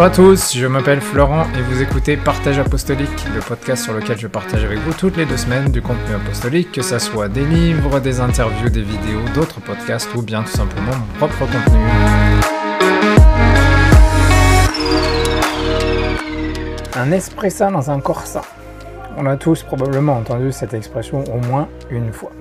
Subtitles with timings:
[0.00, 4.16] Bonjour à tous, je m'appelle Florent et vous écoutez Partage Apostolique, le podcast sur lequel
[4.16, 7.44] je partage avec vous toutes les deux semaines du contenu apostolique, que ça soit des
[7.44, 11.78] livres, des interviews, des vidéos, d'autres podcasts ou bien tout simplement mon propre contenu.
[16.96, 18.40] Un espresso dans un corsa.
[19.18, 22.32] On a tous probablement entendu cette expression au moins une fois.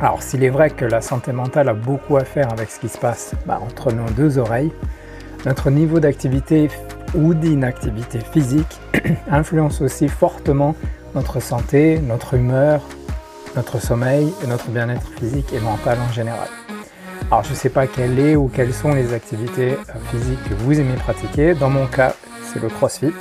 [0.00, 2.88] Alors s'il est vrai que la santé mentale a beaucoup à faire avec ce qui
[2.88, 4.72] se passe bah, entre nos deux oreilles,
[5.46, 6.68] notre niveau d'activité
[7.14, 8.80] ou d'inactivité physique
[9.30, 10.74] influence aussi fortement
[11.14, 12.80] notre santé, notre humeur,
[13.56, 16.48] notre sommeil et notre bien-être physique et mental en général.
[17.30, 20.54] Alors je ne sais pas quelle est ou quelles sont les activités euh, physiques que
[20.54, 21.54] vous aimez pratiquer.
[21.54, 23.12] Dans mon cas, c'est le CrossFit.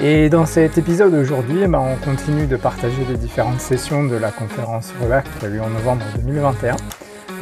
[0.00, 4.16] Et dans cet épisode aujourd'hui, eh ben, on continue de partager les différentes sessions de
[4.16, 6.76] la conférence RELAC qui a eu en novembre 2021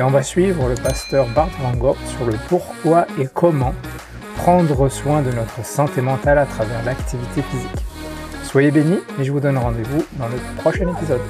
[0.02, 3.72] et on va suivre le pasteur Bart Van Gogh sur le pourquoi et comment
[4.34, 7.70] prendre soin de notre santé mentale à travers l'activité physique.
[8.42, 11.20] Soyez bénis et je vous donne rendez-vous dans le prochain épisode.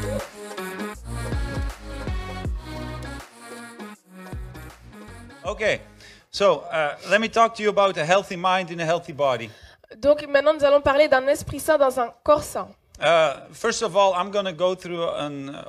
[5.45, 5.83] Okay,
[6.31, 9.50] so uh, let me talk to you about a healthy mind in a healthy body.
[9.98, 12.69] Donc maintenant, nous allons parler d'un esprit saint dans un corps saint.
[13.00, 15.64] Uh, first of all, I'm going to go through an uh,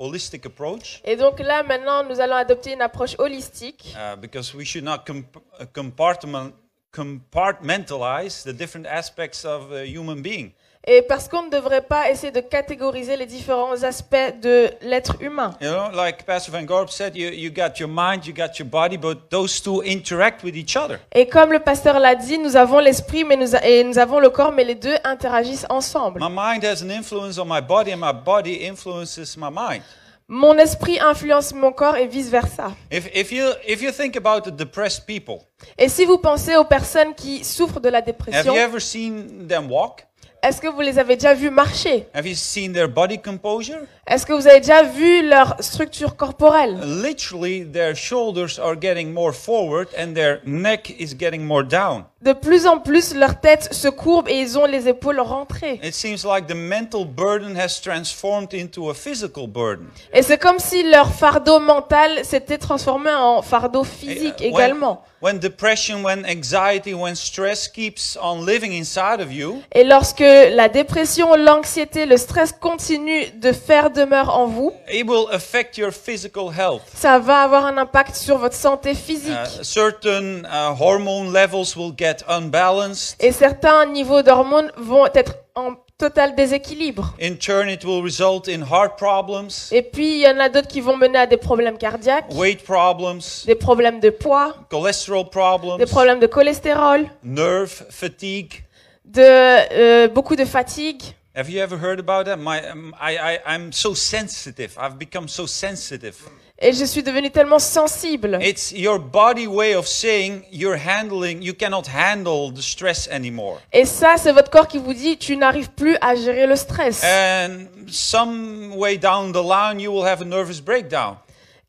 [0.00, 3.94] holistic approach Et donc là, maintenant, nous allons adopter une approche holistique.
[3.96, 6.54] uh, because we should not comp- uh, compartment-
[6.92, 10.52] compartmentalize the different aspects of a human being.
[10.84, 15.54] Et parce qu'on ne devrait pas essayer de catégoriser les différents aspects de l'être humain.
[15.60, 18.68] You know, like Pastor Van Gorp said, you, you got your mind, you got your
[18.68, 20.98] body, but those two interact with each other.
[21.14, 24.30] Et comme le pasteur l'a dit, nous avons l'esprit mais nous et nous avons le
[24.30, 26.20] corps, mais les deux interagissent ensemble.
[26.20, 29.82] My mind has an influence on my body, and my body influences my mind.
[30.26, 32.72] Mon esprit influence mon corps et vice-versa.
[32.90, 35.46] If, if, you, if you think about the depressed people,
[35.78, 39.46] Et si vous pensez aux personnes qui souffrent de la have dépression, you ever seen
[39.46, 40.06] them walk?
[40.42, 42.06] Est-ce que vous les avez déjà vus marcher?
[42.14, 43.86] Have you seen their body composure?
[44.06, 46.80] Est-ce que vous avez déjà vu leur structure corporelle?
[46.82, 52.06] Literally, their shoulders are getting more forward and their neck is getting more down.
[52.22, 55.80] De plus en plus, leur tête se courbe et ils ont les épaules rentrées.
[55.82, 59.86] It seems like the mental burden has transformed into a physical burden.
[60.12, 65.02] Et c'est comme si leur fardeau mental s'était transformé en fardeau physique Uh, when- également.
[65.20, 70.68] When depression, when anxiety, when stress keeps on living inside of you, Et lorsque la
[70.68, 76.50] dépression, l'anxiété, le stress continuent de faire demeure en vous, it will affect your physical
[76.52, 76.82] health.
[76.96, 79.30] ça va avoir un impact sur votre santé physique.
[79.60, 83.16] Uh, certain uh, hormone levels will get unbalanced.
[83.20, 87.14] Et certains niveaux d'hormones vont être en total déséquilibre.
[87.20, 90.68] In turn, it will result in heart problems, Et puis, il y en a d'autres
[90.68, 95.30] qui vont mener à des problèmes cardiaques, weight problems, des problèmes de poids, cholesterol des
[95.30, 98.64] problems, problèmes de cholestérol, nerve fatigue.
[99.04, 101.02] de euh, beaucoup de fatigue.
[101.34, 102.36] Have you ever heard about that?
[102.36, 104.76] My, um, I, I, I'm so sensitive.
[104.78, 106.16] I've become so sensitive.
[106.64, 108.38] Et je suis devenue tellement sensible.
[108.40, 113.58] It's your body way of saying you're handling, you cannot handle the stress anymore.
[113.72, 117.02] Et ça, c'est votre corps qui vous dit, tu n'arrives plus à gérer le stress.
[117.02, 121.16] And some way down the line, you will have a nervous breakdown.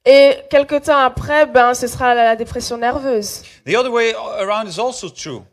[0.06, 3.42] Et quelque temps après, ben, ce sera la dépression nerveuse.
[3.66, 5.44] The other way around is also true.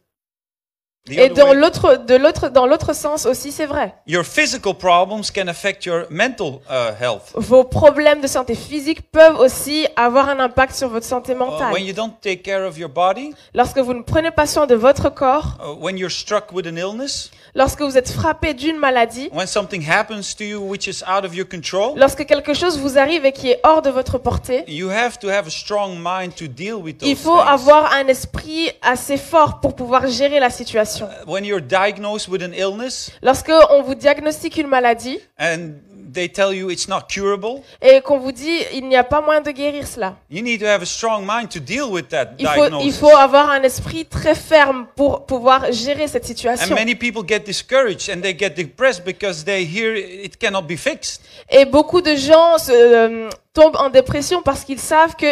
[1.09, 3.94] Et dans l'autre, de l'autre, dans l'autre sens aussi, c'est vrai.
[4.06, 7.33] your physical problems can affect your mental uh, health.
[7.34, 11.72] Vos problèmes de santé physique peuvent aussi avoir un impact sur votre santé Uh, mentale.
[11.72, 14.75] when you don't take care of your body, Lorsque vous ne prenez pas soin de
[14.75, 19.31] votre corps, uh, when you're struck with an illness, lorsque vous êtes frappé d'une maladie,
[19.33, 22.99] when something happens to you which is out of your control, lorsque quelque chose vous
[22.99, 26.34] arrive et qui est hors de votre portée, you have to have a strong mind
[26.36, 27.48] to deal with those il faut things.
[27.48, 30.90] avoir un esprit assez fort pour pouvoir gérer la situation.
[31.27, 35.75] When you're diagnosed with an illness Lorsque on vous diagnostique une maladie and
[36.13, 39.41] they tell you it's not curable, et qu'on vous dit il n'y a pas moyen
[39.42, 42.47] de guérir cela, you need to have a strong mind to deal with that il
[42.48, 42.98] faut, il diagnosis.
[42.98, 46.75] faut avoir un esprit très ferme pour pouvoir gérer cette And situation.
[46.75, 51.22] many people get discouraged and they get depressed because they hear it cannot be fixed.
[51.48, 55.27] Et beaucoup de gens se, euh, tombent en dépression parce qu'ils savent que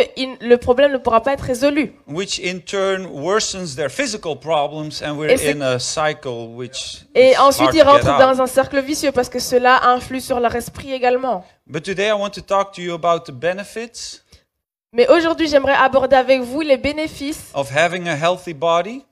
[0.45, 1.93] le problème ne pourra pas être résolu.
[2.07, 7.05] which in turn worsens their physical problems, and we're in a cycle which.
[7.15, 10.93] Et ensuite, ils rentrent dans un cercle vicieux parce que cela influe sur leur esprit
[10.93, 11.45] également.
[11.67, 14.23] But today I want to talk to you about the benefits
[14.93, 19.05] Mais aujourd'hui, j'aimerais aborder avec vous les bénéfices, of having a healthy body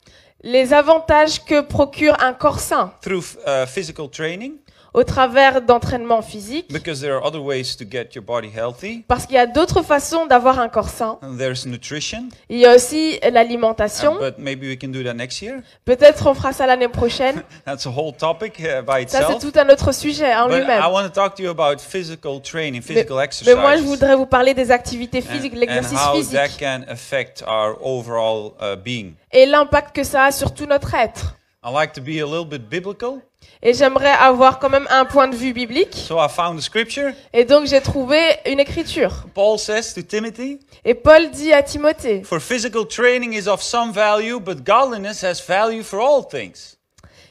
[0.43, 4.59] les avantages que procure un corps sain through uh, physical training,
[4.97, 9.05] au travers d'entraînements physiques, because there are other ways to get your body healthy.
[9.07, 11.19] parce qu'il y a d'autres façons d'avoir un corps sain.
[11.23, 14.17] And there's nutrition, Il y a aussi l'alimentation.
[14.19, 15.61] but maybe we can do that next year.
[15.85, 17.43] Peut-être on fera ça l'année prochaine.
[17.67, 19.53] That's a whole topic uh, by Ça, c'est itself.
[19.53, 20.83] tout un autre sujet en lui-même.
[20.83, 24.17] I want to talk to you about physical training, physical Mais exercise, moi, je voudrais
[24.17, 28.75] vous parler des activités physiques, and l'exercice how physique, that can affect our overall uh,
[28.83, 29.13] being.
[29.31, 31.37] et l'impact que ça a sur tout notre être.
[31.63, 33.21] I like to be a little bit biblical,
[33.63, 35.95] Et j'aimerais avoir quand même un point de vue biblique.
[35.95, 37.13] so I found a scripture.
[37.33, 39.25] Et donc, j'ai trouvé une écriture.
[39.35, 43.93] Paul says to Timothy, Et Paul dit à Timothée, For physical training is of some
[43.93, 46.77] value, but godliness has value for all things.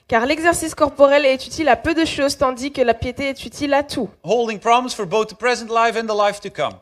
[0.07, 3.73] car l'exercice corporel est utile à peu de choses, tandis que la piété est utile
[3.73, 6.75] à tout, Holding promise for both the present life and the life to come.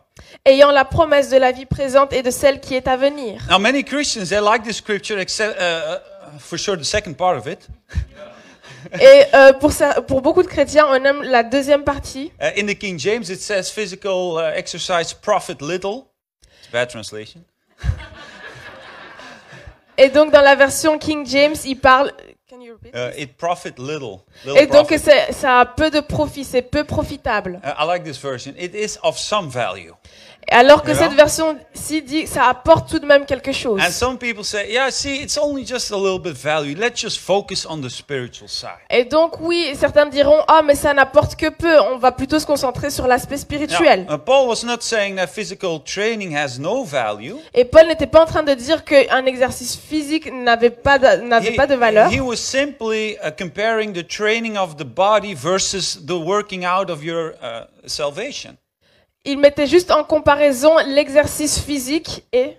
[0.45, 3.41] ayant la promesse de la vie présente et de celle qui est à venir.
[3.49, 7.37] Now, many Christians, they like this scripture, except, uh, uh, for sure the second part
[7.37, 7.67] of it.
[9.01, 12.31] Et euh, pour, ça, pour beaucoup de chrétiens, on aime la deuxième partie.
[12.41, 16.07] Uh, in the King James, it says physical uh, exercise profit little.
[16.59, 17.43] It's a bad translation.
[19.97, 22.11] Et donc, dans la version King James, il parle.
[22.49, 22.95] Can you repeat?
[22.95, 24.21] Uh, it profit little.
[24.43, 24.93] little Et donc,
[25.31, 27.59] ça a peu de profit, c'est peu profitable.
[27.63, 28.53] Uh, I like this version.
[28.57, 29.93] It is of some value.
[30.49, 31.03] Alors que You know?
[31.03, 33.81] cette version-ci dit ça apporte tout de même quelque chose.
[33.81, 36.75] And some people say, yeah, see, it's only just a little bit value.
[36.77, 38.79] Let's just focus on the spiritual side.
[38.89, 42.45] Et donc, oui, certains diront Ah, mais ça n'apporte que peu, on va plutôt se
[42.45, 44.05] concentrer sur l'aspect spirituel.
[44.09, 47.35] uh, Paul was not saying that physical training has no value.
[47.53, 51.51] Et Paul n'était pas en train de dire qu'un exercice physique n'avait pas de, n'avait
[51.51, 52.11] pas de valeur.
[52.11, 57.03] he was simply uh, comparing the training of the body versus the working out of
[57.03, 58.57] your uh, salvation.
[59.25, 62.57] Il mettait juste en comparaison l'exercice physique et,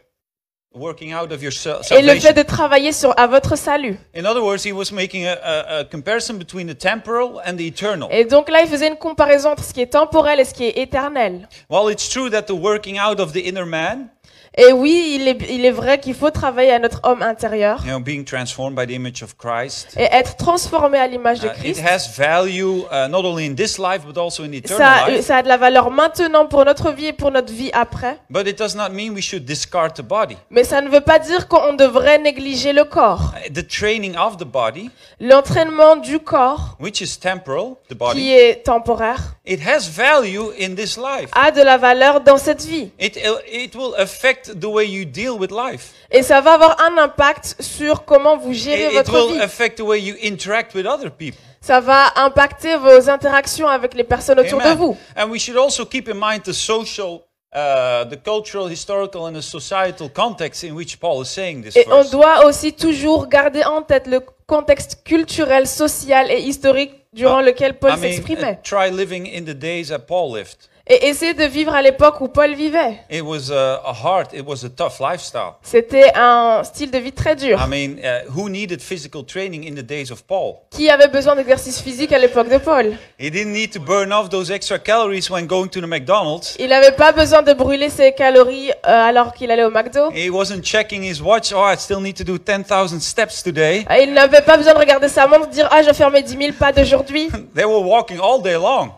[0.76, 1.52] Working out of your
[1.93, 3.96] et le fait de travailler sur, à votre salut.
[4.12, 7.61] In other words, he was making a, a, a comparison between the temporal and the
[7.61, 8.08] eternal.
[8.11, 10.64] Et donc là, il faisait une comparaison entre ce qui est temporel et ce qui
[10.64, 11.49] est éternel.
[11.70, 14.08] Well, it's true that the working out of the inner man,
[14.56, 17.91] Et oui, il est, il est vrai qu'il faut travailler à notre homme intérieur you
[17.91, 21.51] know, being transformed by the image of Christ, et être transformé à l'image de uh,
[21.51, 21.81] it Christ.
[21.85, 25.25] has value uh, not only in this life but also in the eternal Ça, life.
[25.27, 28.19] ça a de la valeur maintenant pour notre vie et pour notre vie après.
[28.31, 30.37] But it does not mean we should discard the body.
[30.51, 33.33] Mais ça ne veut pas dire qu'on devrait négliger le corps.
[33.35, 34.89] Uh, The training of the body,
[35.21, 40.97] L'entraînement du corps, which is temporal, the qui est temporaire, it has value in this
[40.97, 41.31] life.
[41.33, 42.91] a de la valeur dans cette vie.
[43.00, 43.19] It,
[43.50, 45.93] it will affect the way you deal with life.
[46.11, 49.41] Et ça va avoir un impact sur comment vous gérez It, it votre will vie.
[49.43, 51.38] affect the way you interact with other people.
[51.61, 54.96] Ça va impacter vos interactions avec les personnes autour de vous.
[55.17, 57.23] And we should also keep in mind the social,
[57.55, 61.87] uh, the cultural, historical, and the societal context in which Paul is saying this Et
[61.90, 67.79] on doit aussi toujours garder en tête le contexte culturel, social et historique durant lequel
[67.79, 68.58] Paul I mean, uh, s'exprimait.
[68.62, 70.69] try living in the days that Paul lived.
[70.87, 72.99] Et essayer de vivre à l'époque où Paul vivait.
[73.11, 75.55] It was a, a hard, it was a tough lifestyle.
[75.63, 77.59] C'était un style de vie très dur.
[77.59, 80.57] I mean, uh, who needed physical training in the days of Paul?
[80.71, 82.99] Qui avait besoin d'exercice physique à l'époque de Paul?
[83.19, 86.55] He didn't need to burn off those extra calories when going to the McDonald's.
[86.59, 90.11] Il n'avait pas besoin de brûler ses calories euh, alors qu'il allait au McDo.
[90.12, 91.50] He wasn't checking his watch.
[91.55, 93.87] Oh, I still need to do 10,000 steps today.
[94.03, 96.37] Il n'avait pas besoin de regarder sa montre, dire ah je vais faire mes 10
[96.37, 97.31] 000 pas d'aujourd'hui.
[97.55, 98.91] They were walking all day long.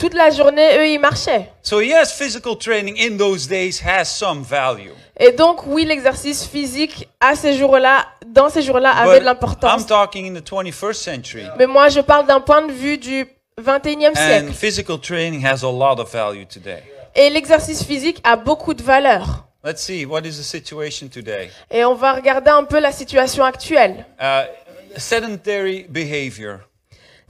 [0.00, 1.50] Toute la journée, eux, ils marchaient.
[1.62, 4.92] So yes, physical training in those days has some value.
[5.18, 9.82] Et donc oui, l'exercice physique à ces jours-là, dans ces jours-là, avait de l'importance.
[9.82, 11.44] I'm talking in the 21st century.
[11.58, 13.26] Mais moi, je parle d'un point de vue du
[13.62, 14.52] 21e And siècle.
[14.54, 16.82] physical training has a lot of value today.
[17.14, 19.44] Et l'exercice physique a beaucoup de valeur.
[19.62, 21.50] Let's see, what is the situation today?
[21.70, 24.06] Et on va regarder un peu la situation actuelle.
[24.18, 24.44] Uh,
[24.96, 26.60] sedentary behavior.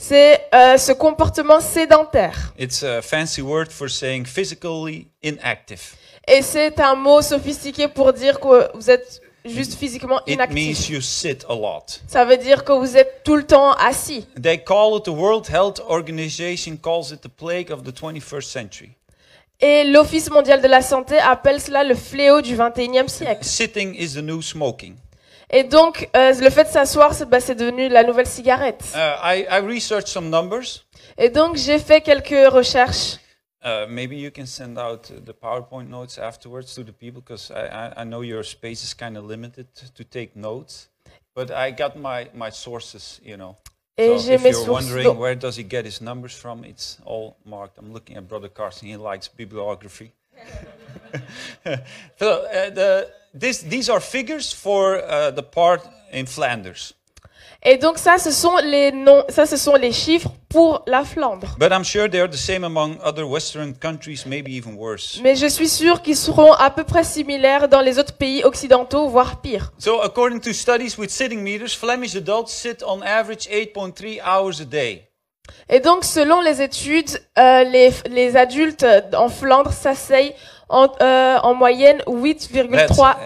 [0.03, 2.55] C'est euh, ce comportement sédentaire.
[2.59, 5.93] It's a fancy word for saying physically inactive.
[6.27, 10.89] Et c'est un mot sophistiqué pour dire que vous êtes juste physiquement It means inactif.
[10.89, 12.01] you sit a lot.
[12.07, 14.27] Ça veut dire que vous êtes tout le temps assis.
[14.43, 18.91] They call it the World Health Organization calls it the plague of the 21st century.
[19.61, 23.45] Et l'Office mondial de la santé appelle cela le fléau du 21e siècle.
[23.45, 24.97] Sitting is the new smoking.
[25.53, 28.85] Et donc, euh, le fait de s'asseoir, c'est bah, devenu la nouvelle cigarette.
[28.95, 30.85] Uh, I, I researched some numbers.
[31.19, 33.19] Et donc, j'ai fait quelques recherches.
[33.63, 37.67] Uh, maybe you can send out the PowerPoint notes afterwards to the people because I,
[37.67, 40.89] I, I know your space is kind of limited to take notes.
[41.35, 43.57] But I got my, my sources, you know.
[43.99, 44.69] Et so j'ai if you're sources.
[44.69, 47.77] wondering Donc, where does he get his numbers from, it's all marked.
[47.77, 48.89] I'm looking at Brother Carson.
[48.89, 50.13] He likes bibliography.
[52.19, 55.83] so uh, the, this, these are figures for uh, the part
[56.13, 56.95] in Flanders.
[57.63, 61.57] Et donc, ça, ce sont les noms, ça, ce sont les chiffres pour la Flandre.
[61.59, 65.21] But I'm sure they are the same among other Western countries, maybe even worse.
[65.23, 69.09] Mais je suis sûr qu'ils seront à peu près similaires dans les autres pays occidentaux,
[69.09, 69.73] voire pire.
[69.79, 74.65] So, according to studies with sitting meters, Flemish adults sit on average 8.3 hours a
[74.65, 75.07] day.
[75.69, 80.35] Et donc, selon les études, euh, les, les adultes en Flandre s'asseyent
[80.71, 83.17] en, euh, en moyenne 8,3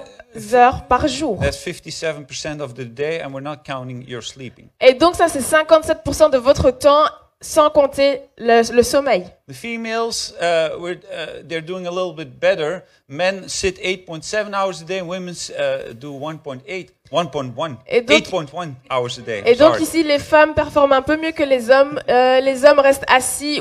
[0.53, 1.39] heures par jour.
[1.41, 4.67] That's 57% of the day, and we're not counting your sleeping.
[4.81, 7.05] Et donc, ça, c'est 57% de votre temps
[7.41, 9.25] sans compter le, le sommeil.
[9.49, 12.83] The females, uh, we're, uh, they're doing a little bit better.
[13.07, 18.71] Men sit 8.7 hours a day, and women uh, do 1.8, 1.1, Et donc- 8.1
[18.91, 19.43] hours a day.
[19.45, 19.83] Et donc, Sorry.
[19.83, 22.01] ici, les femmes performent un peu mieux que les hommes.
[22.09, 23.61] Euh, les hommes restent assis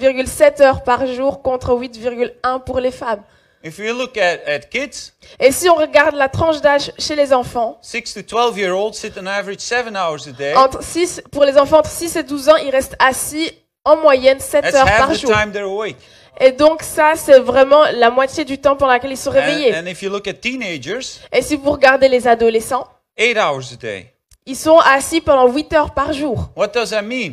[0.00, 3.22] 8,7 heures par jour contre 8,1 pour les femmes.
[3.64, 7.32] If you look at, at kids, Et si on regarde la tranche d'âge chez les
[7.32, 10.54] enfants, 6 to 12 year olds sit on average 7 hours a day.
[10.54, 13.50] entre 6, pour les enfants entre 6 et 12 ans, ils restent assis
[13.84, 15.32] en moyenne 7 That's heures half par the jour.
[15.32, 15.96] time they're awake.
[16.38, 19.74] Et donc ça, c'est vraiment la moitié du temps pendant laquelle ils sont And, réveillés.
[19.74, 22.86] and if you look at teenagers, Et si vous regardez les adolescents,
[23.18, 24.14] 8 hours a day.
[24.44, 26.50] ils sont assis pendant 8 heures par jour.
[26.54, 27.32] What does that mean?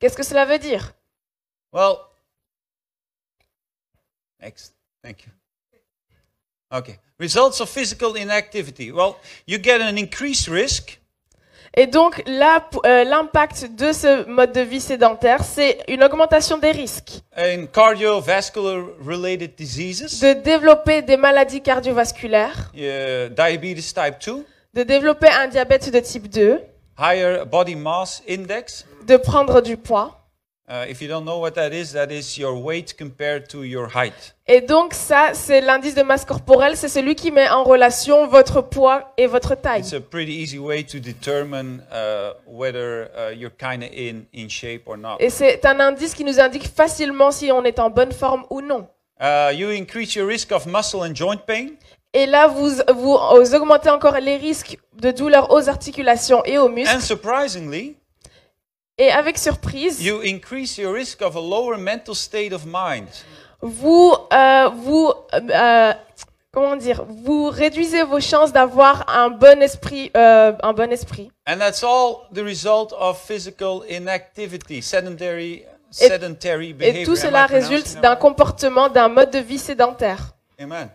[0.00, 0.92] Qu'est-ce que cela veut dire?
[1.72, 2.08] Well,
[4.40, 4.72] next.
[5.02, 5.32] Thank you.
[6.72, 6.98] Okay.
[7.18, 8.92] Results of physical inactivity.
[8.92, 10.98] Well, you get an increased risk
[11.78, 16.70] Et donc là, euh, l'impact de ce mode de vie sédentaire, c'est une augmentation des
[16.70, 24.82] risques in cardiovascular related diseases, de développer des maladies cardiovasculaires, uh, diabetes type 2, de
[24.84, 26.60] développer un diabète de type 2,
[26.98, 28.86] higher body mass index.
[29.06, 30.25] de prendre du poids.
[30.68, 34.34] If you don't know what that is, that is your weight compared to your height.
[34.48, 38.62] Et donc ça, c'est l'indice de masse corporelle, c'est celui qui met en relation votre
[38.62, 39.80] poids et votre taille.
[39.80, 41.82] It's a pretty easy way to determine
[42.46, 45.16] whether you're kind of in, in shape or not.
[45.20, 48.60] Et c'est un indice qui nous indique facilement si on est en bonne forme ou
[48.60, 48.88] non.
[49.20, 51.70] Uh, you increase your risk of muscle and joint pain.
[52.12, 56.72] Et là, vous, vous, augmentez encore les risques de douleurs aux articulations et aux And
[56.72, 57.00] muscles.
[57.00, 57.96] surprisingly,
[58.98, 63.08] Et avec surprise, you increase your risk of a lower mental state of mind.
[63.60, 65.92] vous, euh, vous, euh,
[66.50, 71.30] comment dire, vous réduisez vos chances d'avoir un bon esprit, euh, un bon esprit.
[71.46, 77.02] And that's all the result of physical inactivity, sedentary, sedentary behavior.
[77.02, 80.34] Et tout cela résulte d'un comportement, d'un mode de vie sédentaire.
[80.58, 80.88] Amen.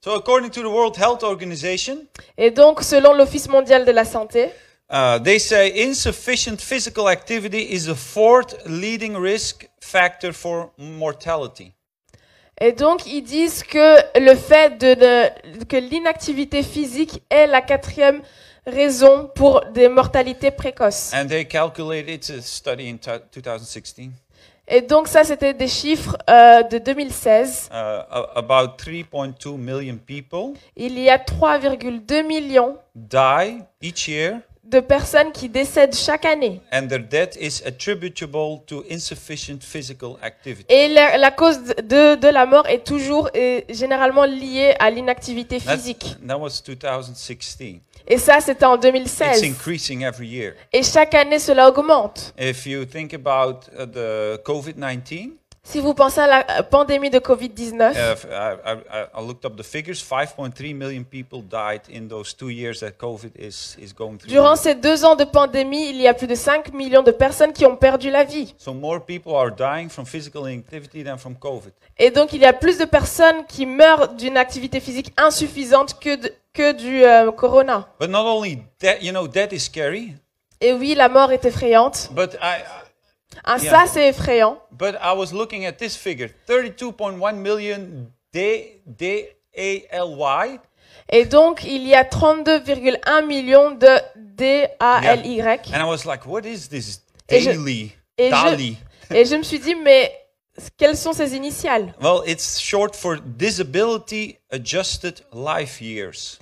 [0.00, 1.96] So, according to the World Health Organization,
[2.36, 4.52] Et donc, selon l'Office mondial de la santé,
[4.90, 11.72] uh, they say insufficient physical activity is the fourth leading risk factor for mortality.
[12.60, 18.20] et donc ils disent que le fait de, ne- que l'inactivité physique est la quatrième
[18.66, 21.12] raison pour des mortalités précoces.
[21.14, 24.10] And they calculate it's a study in t- 2016.
[24.70, 27.70] Et donc ça, c'était des chiffres euh, de 2016.
[27.72, 28.02] Uh,
[28.34, 34.40] about 3.2 million people Il y a 3,2 millions die each year,
[34.70, 36.60] de personnes qui décèdent chaque année.
[36.72, 40.66] and their death is attributable to insufficient physical activity.
[40.68, 45.58] Et la, la cause de, de la mort est toujours et généralement liée à l'inactivité
[45.60, 46.16] physique.
[46.26, 47.80] that was 2016.
[48.10, 49.42] Et ça, c'était en It's 2016.
[49.44, 50.54] increasing every year.
[50.72, 52.32] Et chaque année, cela augmente.
[52.38, 55.32] If you think about uh, the COVID-19,
[55.70, 58.26] Si vous pensez à la pandémie de Covid-19, uh,
[58.64, 60.02] I, I- I looked up the figures.
[60.02, 64.30] 5.3 million people died in those two years that COVID is, is going through.
[64.32, 67.52] durant ces deux ans de pandémie, il y a plus de 5 millions de personnes
[67.52, 68.54] qui ont perdu la vie.
[68.56, 71.72] So more people are dying from physical inactivity than from COVID.
[71.98, 76.16] Et donc, il y a plus de personnes qui meurent d'une activité physique insuffisante que,
[76.16, 77.86] de- que du euh, corona.
[78.00, 80.14] But not only that, you know, that is scary.
[80.62, 82.08] Et oui, la mort est effrayante.
[82.12, 82.62] But I,
[83.44, 83.70] Ah, Yeah.
[83.70, 84.58] Ça, c'est effrayant.
[84.72, 90.58] but I was looking at this figure: 32.1 million D D A L Y.
[91.10, 95.72] Et donc, il y a 32,1 millions de D-A-L-Y.
[95.72, 97.92] And I was like, what is this Et je- daily?
[98.18, 98.76] et je- Dali.
[99.14, 100.12] Et je me suis dit, mais
[100.76, 101.94] quelles sont ces initiales?
[102.00, 106.38] Well, it's short for disability adjusted life years.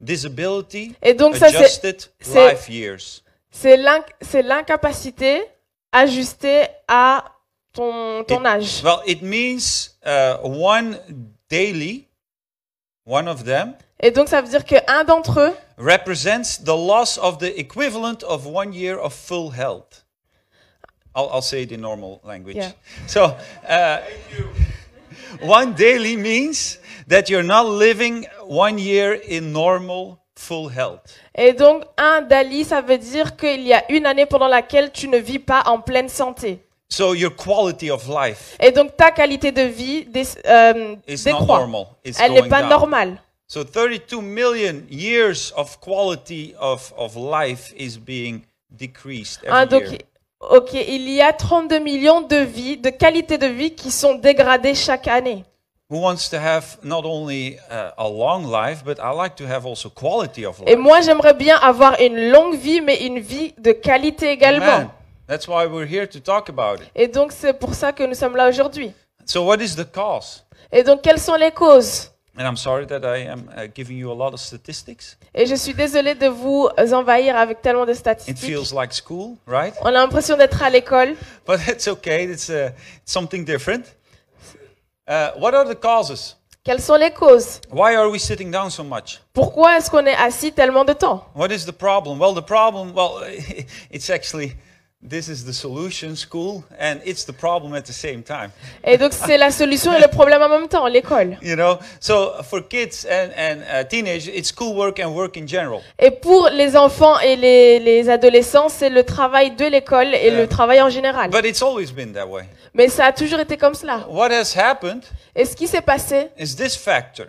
[0.00, 3.22] Disability Et donc, ça, adjusted life years.
[3.52, 5.44] c'est l'incapacité
[5.94, 7.24] ajustée à
[7.72, 8.82] ton, ton It- âge.
[8.84, 10.98] Well, it means uh, one
[11.48, 12.08] daily,
[13.06, 17.38] one of them, Et donc, ça veut dire qu'un d'entre eux represents the loss of
[17.38, 20.04] the equivalent of one year of full health.
[21.14, 22.56] I'll, I'll say it in normal language.
[22.56, 22.72] Yeah.
[23.06, 23.34] So,
[23.66, 23.98] uh,
[25.40, 31.00] one daily means that you're not living one year in normal full health.
[31.34, 35.08] Et donc, un DALI, ça veut dire qu'il y a une année pendant laquelle tu
[35.08, 36.60] ne vis pas en pleine santé.
[36.88, 41.38] So your quality of life Et donc, ta qualité de vie dé- euh, is not
[41.38, 41.58] décroît.
[41.60, 41.86] normal.
[42.04, 42.70] It's Elle n'est going pas down.
[42.70, 43.16] normale.
[43.48, 49.82] So 32 million years of quality of, of life is being decreased every Hein, donc,
[49.82, 49.98] year.
[50.40, 54.74] ok, il y a 32 millions de vies, de qualités de vie qui sont dégradées
[54.74, 55.44] chaque année.
[55.90, 59.90] Who wants to have not only a long life, but I like to have also
[59.90, 60.78] quality of Et life.
[60.78, 64.64] moi, j'aimerais bien avoir une longue vie, mais une vie de qualité également.
[64.64, 64.90] Amen.
[65.28, 66.90] That's why we're here to talk about it.
[66.94, 68.92] Et donc, c'est pour ça que nous sommes là aujourd'hui.
[69.26, 70.42] So what is the cause?
[70.72, 72.10] Et donc, quelles sont les causes?
[72.38, 75.18] And I'm sorry that I am uh, giving you a lot of statistics.
[75.34, 78.38] Et je suis désolée de vous envahir avec tellement de It statistiques.
[78.38, 79.74] feels like school, right?
[79.82, 81.14] On a l'impression d'être à l'école,
[81.46, 82.24] But it's okay.
[82.24, 82.70] It's uh,
[83.04, 83.82] something different.
[85.06, 86.36] Uh, what are the causes?
[86.64, 87.60] Quelles sont les causes?
[87.70, 89.20] Why are we sitting down so much?
[89.34, 91.26] Pourquoi est-ce qu'on est assis tellement de temps?
[91.34, 92.18] What is the problem?
[92.18, 93.22] Well, the problem, well,
[93.90, 94.54] it's actually
[95.06, 98.50] this is the solution, school, and it's the problem at the same time.
[98.82, 101.36] Et donc c'est la solution et le problème en même temps, l'école.
[101.42, 105.82] You know, so for kids and and uh, teenagers, it's schoolwork and work in general.
[105.98, 110.48] Et pour les enfants et les, les adolescents, c'est le travail de l'école et le
[110.48, 111.28] travail en général.
[111.28, 112.44] But it's always been that way.
[112.74, 114.04] Mais ça a toujours été comme cela.
[114.08, 115.04] What has happened
[115.34, 117.26] Et ce qui s'est passé, is this factor: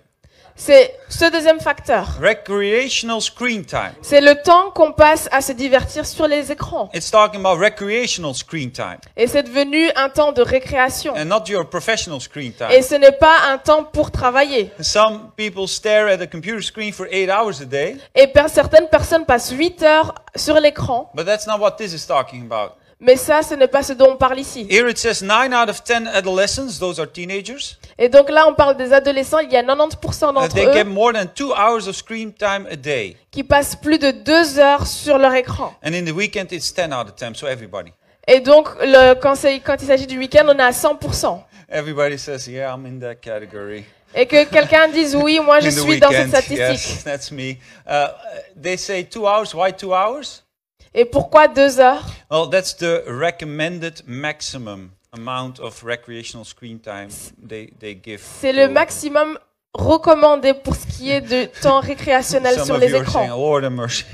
[0.56, 2.08] c'est ce deuxième facteur.
[2.20, 3.92] recreational screen time.
[4.02, 6.90] C'est le temps qu'on passe à se divertir sur les écrans.
[6.94, 11.14] It's talking about recreational screen time Et c'est devenu un temps de récréation.
[11.16, 12.72] and not your professional screen time.
[12.72, 14.72] Et ce n'est pas un temps pour travailler.
[14.80, 19.26] Some people stare at a computer screen for eight hours a day, Et certaines personnes
[19.26, 21.12] passent 8 heures sur l'écran.
[21.14, 22.72] but that's not what this is talking about.
[23.00, 24.66] Mais ça, ce n'est pas ce dont on parle ici.
[24.70, 28.54] Here it says 9 out of 10 adolescents, those are teenagers, Et donc là, on
[28.54, 29.40] parle des adolescents.
[29.40, 32.32] Il y a 90% uh, d'entre they get eux more than two hours of screen
[32.34, 33.18] time a day.
[33.32, 35.74] qui passent plus de 2 heures sur leur écran.
[35.84, 37.92] And in the weekend, it's 10 out of 10, so everybody.
[38.28, 41.44] Et donc, le, quand, quand il s'agit du week-end, on est à 100%.
[41.70, 43.84] Everybody says, yeah, I'm in that category.
[44.14, 46.96] Et que quelqu'un dise oui, moi je suis dans cette weekend, statistique.
[46.96, 47.58] yes, that's me.
[47.86, 48.08] Uh,
[48.56, 49.54] they say two hours.
[49.54, 50.45] Why two hours?
[50.98, 52.04] Et pourquoi 2 heures?
[52.32, 57.10] Well, that's the recommended maximum amount of recreational screen time
[57.46, 58.22] they, they give.
[58.42, 59.38] C'est le maximum
[59.74, 63.26] recommandé pour ce qui est de temps récréationnel Some sur of les you are saying,
[63.26, 63.38] écrans.
[63.38, 64.06] Lord have mercy.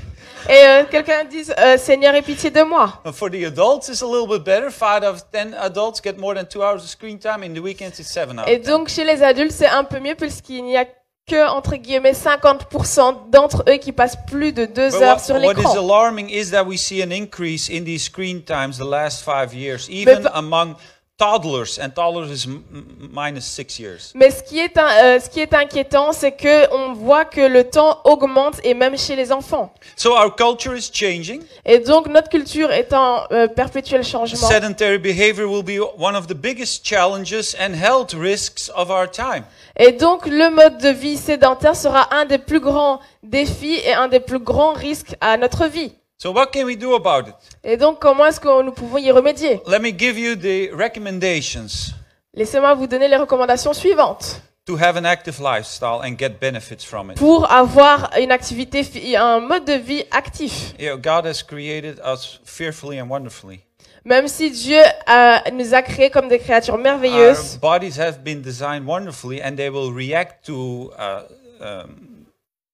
[0.48, 3.00] Et euh, quelqu'un dise euh, Seigneur, aie pitié de moi.
[3.12, 4.70] For the adults, it's a little bit better.
[4.70, 7.44] Five out of ten adults get more than two hours of screen time.
[7.44, 10.16] In the weekends, it's seven out Et donc chez les adultes, c'est un peu mieux
[10.16, 10.84] puisqu'il n'y a
[11.26, 15.34] que, entre guillemets, 50% d'entre eux qui passent plus de 2 But heures what, sur
[15.36, 15.76] what is l'écran.
[15.78, 19.88] alarming is that we see an increase in these screen times the last five years,
[19.88, 20.74] even among
[21.22, 24.12] toddlers, and toddlers is m- m- minus six years.
[24.14, 27.62] Mais ce qui est, euh, ce qui est inquiétant, c'est que on voit que le
[27.64, 29.72] temps augmente et même chez les enfants.
[29.96, 31.42] So our culture is changing.
[31.64, 34.48] Et donc notre culture est en euh, perpétuel changement.
[34.48, 39.44] Sedentary behavior will be one of the biggest challenges and health risks of our time.
[39.76, 44.08] Et donc le mode de vie sédentaire sera un des plus grands défis et un
[44.08, 45.92] des plus grands risques à notre vie.
[46.22, 47.34] So what can we do about it?
[47.64, 49.60] Et donc comment est-ce que nous pouvons y remédier?
[49.66, 51.94] Let me give you the recommendations
[52.32, 57.10] Laissez-moi vous donner les recommandations suivantes to have an active lifestyle and get benefits from
[57.10, 57.16] it.
[57.16, 60.74] pour avoir une activité, un mode de vie actif.
[60.78, 63.64] You know, God has created us fearfully and wonderfully.
[64.04, 68.42] Même si Dieu euh, nous a créés comme des créatures Our merveilleuses, bodies have been
[68.42, 71.22] designed wonderfully and they will react to uh,
[71.60, 72.11] um,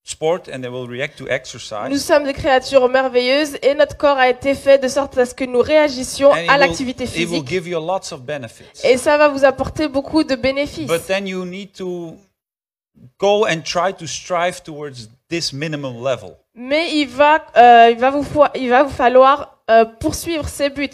[0.09, 1.27] sport and they will react to
[1.91, 5.35] nous sommes des créatures merveilleuses et notre corps a été fait de sorte à ce
[5.35, 7.49] que nous réagissions And à l'activité it will physique.
[7.49, 8.65] give you lots of benefits.
[8.85, 10.87] Et ça va vous apporter beaucoup de bénéfices.
[10.87, 12.17] But then you need to
[13.19, 16.37] go and try to strive towards this minimum level.
[16.55, 20.71] Mais il va, euh, il va, vous, fo- il va vous falloir euh, poursuivre ces
[20.71, 20.89] buts.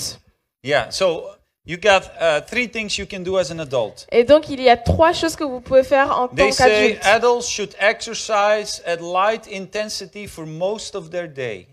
[0.65, 1.25] Yeah, so
[1.67, 4.07] you got uh, three things you can do as an adult.
[4.13, 6.99] Et donc, il y a trois choses que vous pouvez faire en They tant say
[6.99, 7.07] qu'adulte.
[7.07, 11.69] adults should exercise at light intensity for most of their day.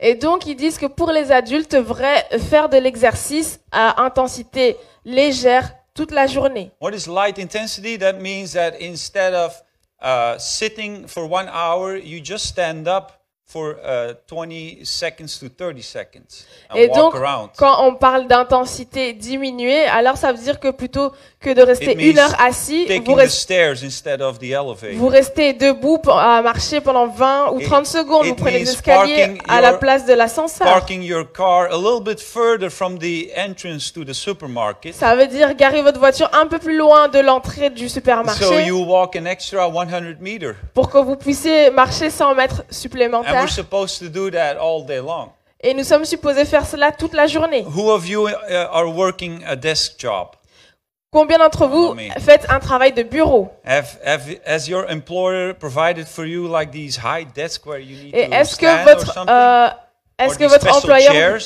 [0.00, 5.74] Et donc, ils disent que pour les adultes, devraient faire de l'exercice à intensité légère
[5.94, 6.70] toute la journée.
[6.80, 7.98] What is light intensity?
[7.98, 9.60] That means that instead of
[10.00, 13.17] uh, sitting for one hour, you just stand up
[13.50, 17.14] for uh, 20 seconds to 30 seconds and Et donc,
[17.56, 21.98] quand on parle d'intensité diminuée, alors ça veut dire que plutôt que de rester It
[21.98, 22.86] une heure assis.
[23.06, 24.90] Vous, restez, stairs instead of the elevator.
[24.96, 28.26] vous restez debout à marcher pendant 20 ou It- 30 secondes.
[28.26, 30.66] Vous prenez les escaliers à la your- place de l'ascenseur.
[30.66, 34.94] Parking your car a little bit further from the entrance to the supermarket.
[34.94, 38.66] Ça veut dire garer votre voiture un peu plus loin de l'entrée du So supermarché
[38.66, 40.52] you walk an extra 100 meter.
[40.74, 43.37] pour que vous puissiez marcher 100 mètres supplémentaires.
[43.42, 45.30] We're supposed to do that all day long.
[45.60, 47.64] Et nous sommes supposés faire cela toute la journée.
[47.64, 50.36] Who of you uh, are working a desk job?
[51.10, 53.50] Combien d'entre vous faites un travail de bureau?
[53.64, 58.14] Have, have, has your employer provided for you like these high desks where you need
[58.14, 59.68] Et to est-ce que votre euh,
[60.18, 61.38] est-ce que votre employeur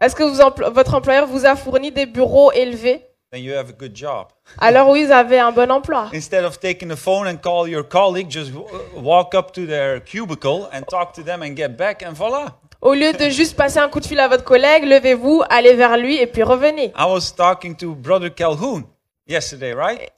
[0.00, 3.04] est-ce que vous votre employeur vous a fourni des bureaux élevés?
[3.34, 4.28] Then you have a good job.
[4.60, 6.08] Alors oui, vous avez un bon emploi.
[6.14, 8.52] Instead of taking the phone and call your colleague, just
[8.94, 12.60] walk up to their cubicle and talk to them and get back, and voila.
[12.80, 15.96] Au lieu de juste passer un coup de fil à votre collègue, levez-vous, allez vers
[15.96, 16.92] lui et puis revenez.
[16.96, 18.84] I was talking to Brother Calhoun
[19.26, 20.12] yesterday, right?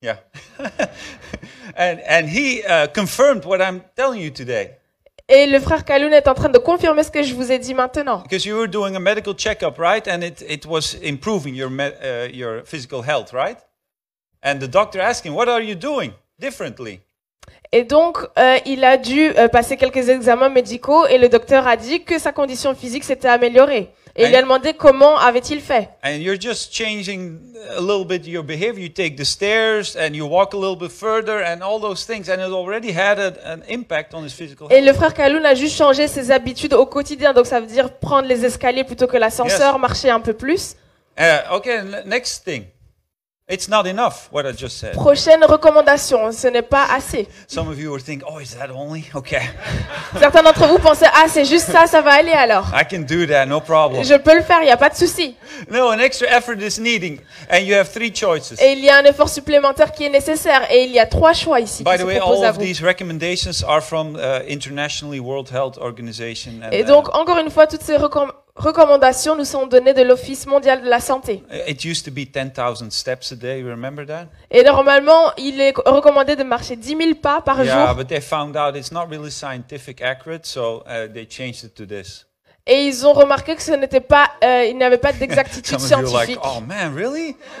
[0.00, 0.16] Yeah.
[1.76, 4.78] and and he uh, confirmed what I'm telling you today.
[5.28, 7.72] Et le frère Kaloun est en train de confirmer ce que je vous ai dit
[7.72, 8.18] maintenant.
[8.18, 10.06] Because you were doing a medical checkup, right?
[10.06, 13.56] And it, it was improving your, me- uh, your physical health, right?
[14.42, 17.00] And the doctor asked him, What are you doing differently?
[17.72, 21.76] Et donc, euh, il a dû euh, passer quelques examens médicaux et le docteur a
[21.76, 23.90] dit que sa condition physique s'était améliorée.
[24.16, 25.88] Et il lui a demandé comment avait-il fait.
[26.04, 27.38] And you're just changing
[27.76, 28.78] a little bit your behavior.
[28.80, 32.28] You take the stairs and you walk a little bit further and all those things.
[32.28, 34.86] And it already had a, an impact on his physical Et health.
[34.86, 37.32] le frère Kaloun a juste changé ses habitudes au quotidien.
[37.32, 39.80] Donc ça veut dire prendre les escaliers plutôt que l'ascenseur, Yes.
[39.80, 40.76] marcher un peu plus.
[41.18, 42.64] Uh, okay, next thing.
[43.46, 44.94] It's not enough, what I just said.
[44.94, 47.28] Prochaine recommandation, ce n'est pas assez.
[47.46, 49.04] Some of you will think, oh, is that only?
[49.14, 49.42] Okay.
[50.18, 52.64] Certains d'entre vous pensaient, ah c'est juste ça, ça va aller alors.
[52.72, 54.02] I can do that, no problem.
[54.02, 55.36] Je peux le faire, il n'y a pas de souci.
[55.70, 56.80] No, an extra effort is.
[57.50, 58.54] And you have three choices.
[58.62, 60.62] Et il y a un effort supplémentaire qui est nécessaire.
[60.72, 62.82] Et il y a trois choix ici By qui the se way, all of these
[62.82, 66.62] recommendations are from uh, internationally World Health Organization.
[66.64, 70.02] And, Et uh, donc, encore une fois, toutes ces recomm- recommandations nous sont données de
[70.02, 71.42] l'Office mondial de la santé.
[71.66, 73.60] it used to be 10,000 steps a day.
[73.60, 74.26] You remember that?
[74.50, 77.96] Et normalement, il est recommandé de marcher 10 000 pas par Yeah, jour.
[77.96, 81.84] but they found out it's not really scientific accurate, so uh, they changed it to
[81.86, 82.26] this.
[82.66, 86.00] Et ils ont remarqué que ce n'était pas, euh, il n'y avait pas d'exactitude are
[86.00, 86.38] like, scientifique.
[86.42, 87.36] oh man, really?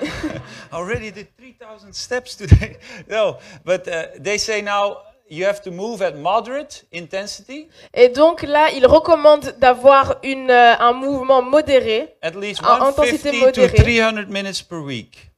[0.72, 2.78] I already did 3,000 steps today.
[3.10, 4.96] no, but uh, they say now
[5.34, 10.74] you have to move at moderate intensity, Et donc là, il recommande d'avoir une, euh,
[10.78, 12.14] un mouvement modéré.
[12.22, 13.74] at least En intensité 150 to modérée.
[13.76, 15.30] 300 minutes per week.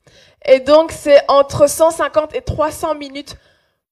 [0.45, 3.37] Et donc, c'est entre 150 et 300 minutes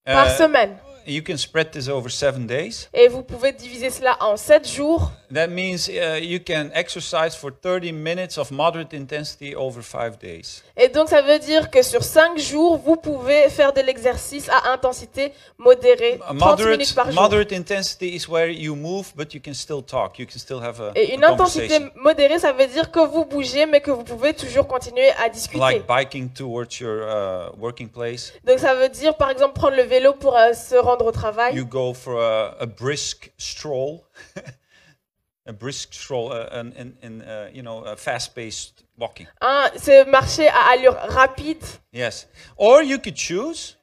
[0.04, 0.76] par Uh, semaine.
[1.06, 2.88] You can spread this over seven days.
[2.94, 5.10] Et vous pouvez diviser cela en 7 jours.
[5.34, 10.62] That means uh, you can exercise for 30 minutes of moderate intensity over five days.
[10.76, 14.70] Et donc, ça veut dire que sur 5 jours, vous pouvez faire de l'exercice à
[14.72, 17.20] intensité modérée, A 30 minutes moderate, par jour.
[17.20, 20.20] moderate intensity is where you move, but you can still talk.
[20.20, 23.24] You can still have a, Et une a intensité modérée, ça veut dire que vous
[23.24, 25.58] bougez, mais que vous pouvez toujours continuer à discuter.
[25.58, 28.32] Like biking towards your uh, working place.
[28.44, 31.56] Donc, ça veut dire, par exemple, prendre le vélo pour euh, se rendre au travail.
[31.56, 33.98] You go for a, a brisk stroll.
[35.46, 39.26] a brisk stroll, uh, in, in, in uh, you know, a fast-paced walking.
[39.42, 42.26] Hein, c'est marcher à allure rapide, Yes.
[42.56, 43.76] Or you could choose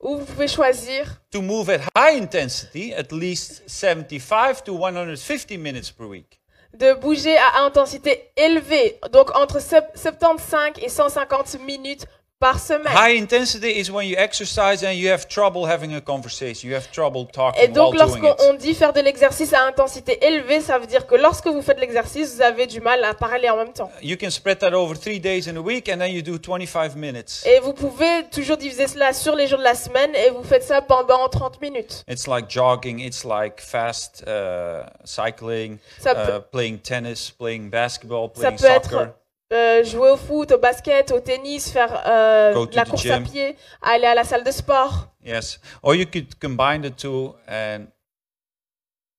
[0.00, 5.90] ou vous pouvez choisir to move at high intensity, at least 75 to 150 minutes
[5.90, 6.40] per week.
[6.74, 12.06] de bouger à intensité élevée, donc entre sept- 75 et 150 minutes
[12.40, 12.92] par semaine.
[12.94, 16.68] High intensity is when you exercise and you have trouble having a conversation.
[16.68, 18.40] You have trouble talking Et donc, lorsqu'on it.
[18.48, 21.80] on dit faire de l'exercice à intensité élevée, ça veut dire que lorsque vous faites
[21.80, 23.90] l'exercice, vous avez du mal à parler en même temps.
[24.02, 26.94] You can spread that over three days in a week, and then you do 25
[26.94, 27.42] minutes.
[27.44, 30.62] Et vous pouvez toujours diviser cela sur les jours de la semaine et vous faites
[30.64, 32.04] ça pendant 30 minutes.
[32.08, 33.00] It's like jogging.
[33.00, 38.66] It's like fast uh, cycling, Ça uh, peut- playing tennis, playing basketball, Ça playing peut
[38.66, 39.08] être soccer.
[39.52, 44.06] Euh, jouer au foot, au basket, au tennis, faire euh, la course à pied, aller
[44.06, 45.08] à la salle de sport.
[45.24, 45.58] Yes.
[45.82, 47.86] Or you could combine the two, and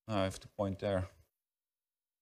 [0.08, 1.08] oh, I have to point there.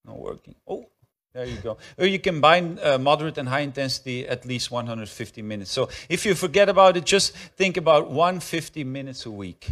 [0.05, 0.55] Not working.
[0.66, 0.87] Oh,
[1.35, 1.77] there you go.
[1.99, 5.71] Or you combine uh, moderate and high intensity at least 150 minutes.
[5.71, 9.68] So if you forget about it, just think about 150 minutes a week.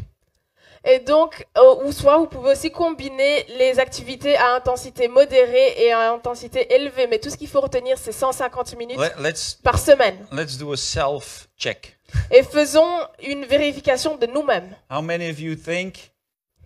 [0.89, 1.45] Et donc,
[1.85, 7.09] ou soit vous pouvez aussi combiner les activités à intensité modérée et à intensité élevée.
[7.09, 10.25] Mais tout ce qu'il faut retenir, c'est 150 minutes let's par semaine.
[10.31, 11.99] let's do a self check.
[12.31, 12.89] Et faisons
[13.21, 14.77] une vérification de nous-mêmes.
[14.89, 16.13] How many of you think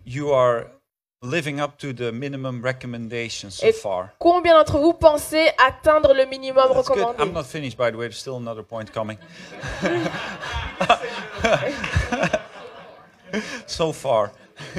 [0.05, 0.65] you are
[1.23, 4.09] living up to the minimum recommendations so Et- far?
[4.19, 6.99] Combien d'entre vous pensez atteindre le minimum That's good.
[6.99, 7.23] recommandé?
[7.23, 8.07] I'm not finished, by the way.
[8.07, 9.17] There's still another point coming.
[13.67, 14.31] so far.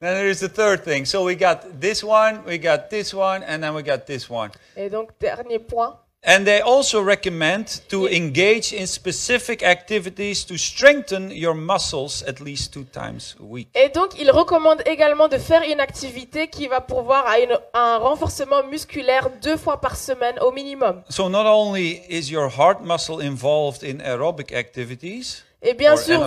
[0.00, 1.04] then there is the third thing.
[1.04, 4.50] So we got this one, we got this one, and then we got this one.
[4.76, 5.94] Et donc, dernier point.
[6.24, 12.72] And they also recommend to engage in specific activities to strengthen your muscles at least
[12.72, 13.68] two times a week.
[13.74, 17.96] Et donc, il recommande également de faire une activité qui va pourvoir à, une- à
[17.96, 21.02] un renforcement musculaire deux fois par semaine au minimum.
[21.08, 26.20] So not only is your heart muscle involved in aerobic activities Et bien sûr,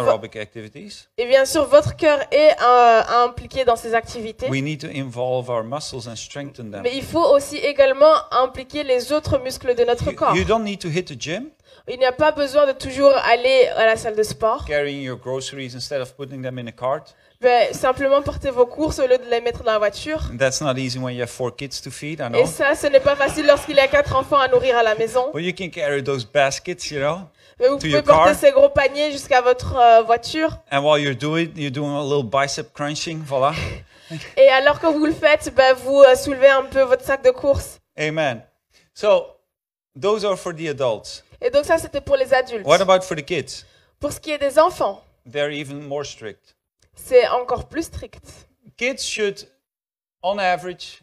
[1.17, 4.47] et bien sûr, votre cœur est euh, impliqué dans ces activités.
[4.49, 6.81] we need to involve our muscles and strengthen them.
[6.83, 10.35] Mais il faut aussi également impliquer les autres muscles de notre You, corps.
[10.37, 11.49] you don't need to hit the gym
[11.89, 14.63] Il n'y a pas besoin de toujours aller à la salle de sport.
[14.65, 17.13] carrying your groceries instead of putting them in a cart.
[17.41, 20.21] Mais simplement porter vos courses au lieu de les mettre dans la voiture.
[20.39, 22.45] That's not easy when you have four kids to feed, I Et know.
[22.45, 25.31] ça, ce n'est pas facile lorsqu'il y a quatre enfants à nourrir à la maison.
[25.33, 27.19] But you can carry those baskets, you know.
[27.59, 28.35] Mais vous pouvez porter car.
[28.35, 30.57] ces gros paniers jusqu'à votre euh, voiture.
[30.71, 33.53] And while you're doing it, you're doing a little bicep crunching, voila.
[34.37, 37.31] Et alors que vous le faites, ben, vous euh, soulevez un peu votre sac de
[37.31, 37.79] course.
[37.97, 38.41] Amen.
[38.93, 39.27] So
[39.99, 41.23] those are for the adults.
[41.41, 42.65] Et donc ça, c'était pour les adultes.
[42.65, 43.65] What about for the kids?
[43.99, 46.55] Pour ce qui est des enfants, They're even more strict.
[46.95, 48.21] c'est encore plus strict.
[48.77, 49.47] Kids should,
[50.21, 50.99] on average,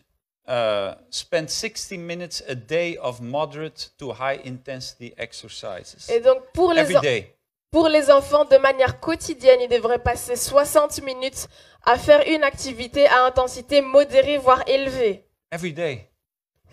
[0.48, 6.08] uh, spend 60 minutes a day of moderate to high intensity exercises.
[6.10, 7.34] Et donc pour les, Every en- day.
[7.70, 11.48] pour les enfants, de manière quotidienne, ils devraient passer 60 minutes
[11.84, 15.24] à faire une activité à intensité modérée, voire élevée.
[15.50, 16.08] Every day.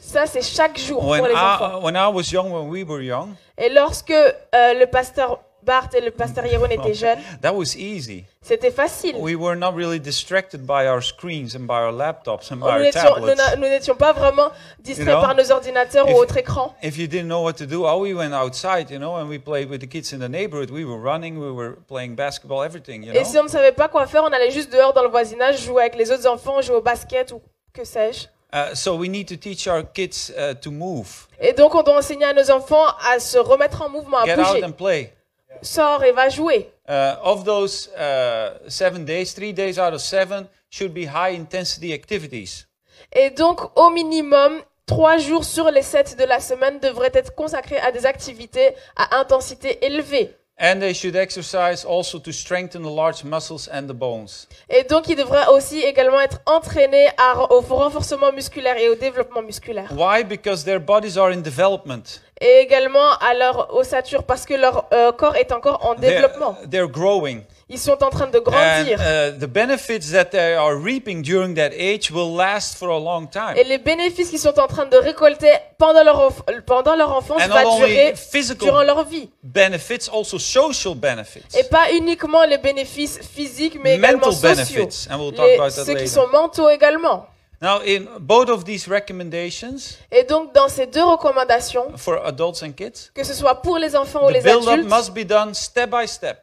[0.01, 1.79] Ça, c'est chaque jour When pour les enfants.
[1.81, 4.33] I, when I was young, when we were young, Et lorsque euh,
[4.73, 8.25] le pasteur Bart et le pasteur Jeroen étaient jeunes, that was easy.
[8.41, 9.15] c'était facile.
[9.17, 12.85] We were not really distracted by our screens and by our laptops and by Nous
[12.85, 13.55] our tablets.
[13.57, 16.73] nous n'étions pas vraiment distraits You know, par nos ordinateurs if- ou autres écrans.
[16.81, 19.37] If you didn't know what to do, oh, we went outside, you know, and we
[19.39, 20.69] played with the kids in the neighborhood.
[20.71, 23.29] We were running, we were playing basketball, everything, you Et know.
[23.29, 25.81] si on ne savait pas quoi faire, on allait juste dehors dans le voisinage, jouer
[25.83, 27.41] avec les autres enfants, jouer au basket ou
[27.73, 28.27] que sais-je.
[28.51, 31.97] Uh, so we need to teach our kids uh, to move, Et donc, on doit
[31.97, 34.63] enseigner à nos enfants à se remettre en mouvement, à get out bouger.
[34.63, 35.13] and play.
[35.61, 36.71] Sors et va jouer.
[36.87, 41.93] Uh, of those uh, seven days, three days out of seven should be high intensity
[41.93, 42.65] activities.
[43.11, 47.79] Et donc, au minimum, trois jours sur les sept de la semaine devraient être consacrés
[47.79, 50.35] à des activités à intensité élevée.
[50.61, 54.45] And they should exercise also to strengthen the large muscles and the bones.
[54.69, 59.41] Et donc, ils devraient aussi également être entraînés à- au renforcement musculaire et au développement
[59.41, 59.89] musculaire.
[59.95, 60.25] Why?
[60.25, 62.19] Because their bodies are in development.
[62.41, 66.57] Et également à leur ossature, parce que leur euh, corps est encore en They're, développement.
[66.69, 67.43] they're growing.
[67.71, 68.99] Ils sont en train de And grandir.
[68.99, 73.27] uh, the benefits that they are reaping during that age will last for a long
[73.29, 73.55] time.
[73.55, 76.31] Et les bénéfices qu'ils sont en train de récolter pendant leur,
[76.65, 78.13] pendant leur enfance And va durer
[78.59, 79.29] durant leur vie.
[79.43, 81.43] benefits, also social benefits.
[81.59, 84.49] Et pas uniquement les bénéfices physiques, mais également sociaux.
[84.49, 85.07] benefits.
[85.11, 87.27] And we'll talk Les- about that ceux qui sont mentaux également.
[87.61, 92.71] Now, in both of these recommendations Et donc, dans ces deux recommandations, for adults and
[92.71, 96.07] kids, que ce soit pour les enfants ou les adultes, must be done step by
[96.07, 96.37] step.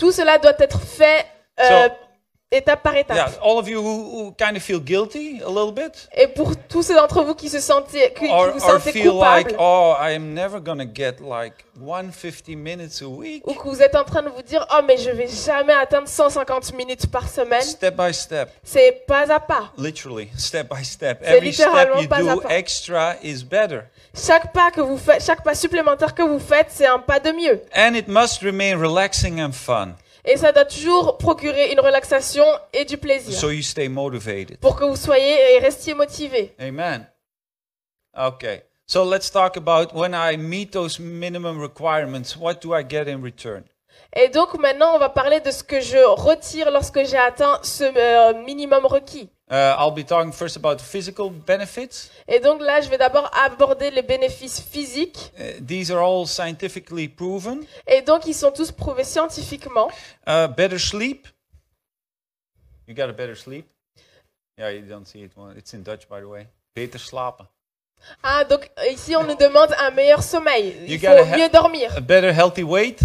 [0.00, 1.26] Tout cela doit être fait
[1.60, 1.88] euh,
[2.52, 3.16] étape par étape.
[3.16, 6.56] Yeah, all of you who, who kind of feel guilty a little bit, Et pour
[6.68, 9.56] tous ceux d'entre vous qui se sentaient, qui, or, vous or sentez feel like, coupables,
[9.60, 13.46] oh, I am never gonna get like 150 minutes a week.
[13.46, 16.08] ou que vous êtes en train de vous dire, oh mais je vais jamais atteindre
[16.08, 19.70] 150 minutes par semaine, Step by step, c'est pas à pas.
[19.78, 21.20] literally, step by step.
[21.22, 23.82] C'est Every step littéralement you do extra is better.
[24.12, 27.30] Chaque pas que vous faites, chaque pas supplémentaire que vous faites, c'est un pas de
[27.30, 27.62] mieux.
[27.76, 29.90] And it must remain relaxing and fun,
[30.24, 33.32] Et ça doit toujours procurer une relaxation et du plaisir.
[33.38, 34.58] so you stay motivated.
[34.60, 36.54] pour que vous soyez et restiez motivés.
[36.60, 37.06] Amen.
[38.16, 43.08] Okay, so let's talk about when I meet those minimum requirements, what do I get
[43.08, 43.64] in return?
[44.14, 47.84] Et donc maintenant, on va parler de ce que je retire lorsque j'ai atteint ce
[47.84, 49.30] euh, minimum requis.
[49.50, 52.08] Uh, I'll be talking first about physical benefits.
[52.28, 55.32] Et donc là, je vais d'abord aborder les bénéfices physiques.
[55.36, 57.66] Uh, these are all scientifically proven.
[57.88, 59.90] Et donc, ils sont tous prouvés scientifiquement.
[60.24, 61.26] Uh, better sleep.
[62.86, 63.66] You got a better sleep?
[64.56, 65.32] Yeah, you don't see it.
[65.56, 66.46] It's in Dutch, by the way.
[66.76, 67.46] Beter slapen.
[68.22, 70.68] Ah, donc ici, on nous demande un meilleur sommeil.
[70.86, 71.92] You Il gotta faut mieux dormir.
[71.96, 73.00] A better healthy weight.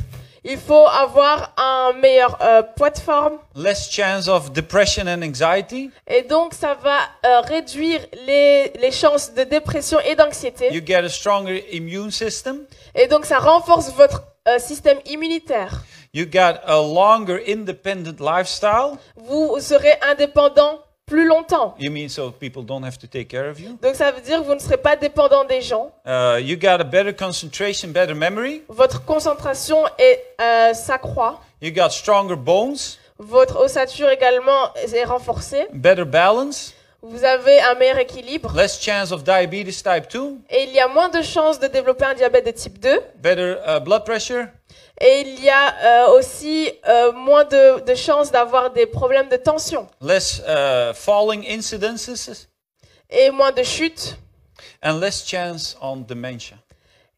[0.48, 3.40] Il faut avoir un meilleur euh, poids de forme.
[3.56, 5.90] Less chance of depression and anxiety.
[6.06, 10.72] Et donc, ça va euh, réduire les, les chances de dépression et d'anxiété.
[10.72, 12.60] You get a stronger immune system.
[12.94, 15.82] Et donc, ça renforce votre euh, système immunitaire.
[16.14, 19.00] You got a longer independent lifestyle.
[19.16, 21.76] Vous serez indépendant plus longtemps.
[21.80, 23.78] You mean so people don't have to take care of you?
[23.82, 25.92] Donc ça veut dire que vous ne serez pas dépendant des gens.
[26.06, 28.64] Uh, you got a better concentration, better memory?
[28.70, 31.42] Votre concentration est, euh, s'accroît.
[31.62, 35.68] You got stronger bones, Votre ossature également est renforcée.
[35.74, 38.52] better balance, Vous avez un meilleur équilibre.
[38.56, 42.04] less chance of diabetes type 2, Et il y a moins de chances de développer
[42.06, 43.00] un diabète de type 2.
[43.18, 44.48] better uh, blood pressure,
[45.02, 49.36] Et il y a euh, aussi euh, moins de, de chances d'avoir des problèmes de
[49.36, 49.88] tension.
[50.02, 52.48] less uh, falling incidences,
[53.10, 54.16] Et moins de chutes.
[54.82, 56.56] and less chance on dementia.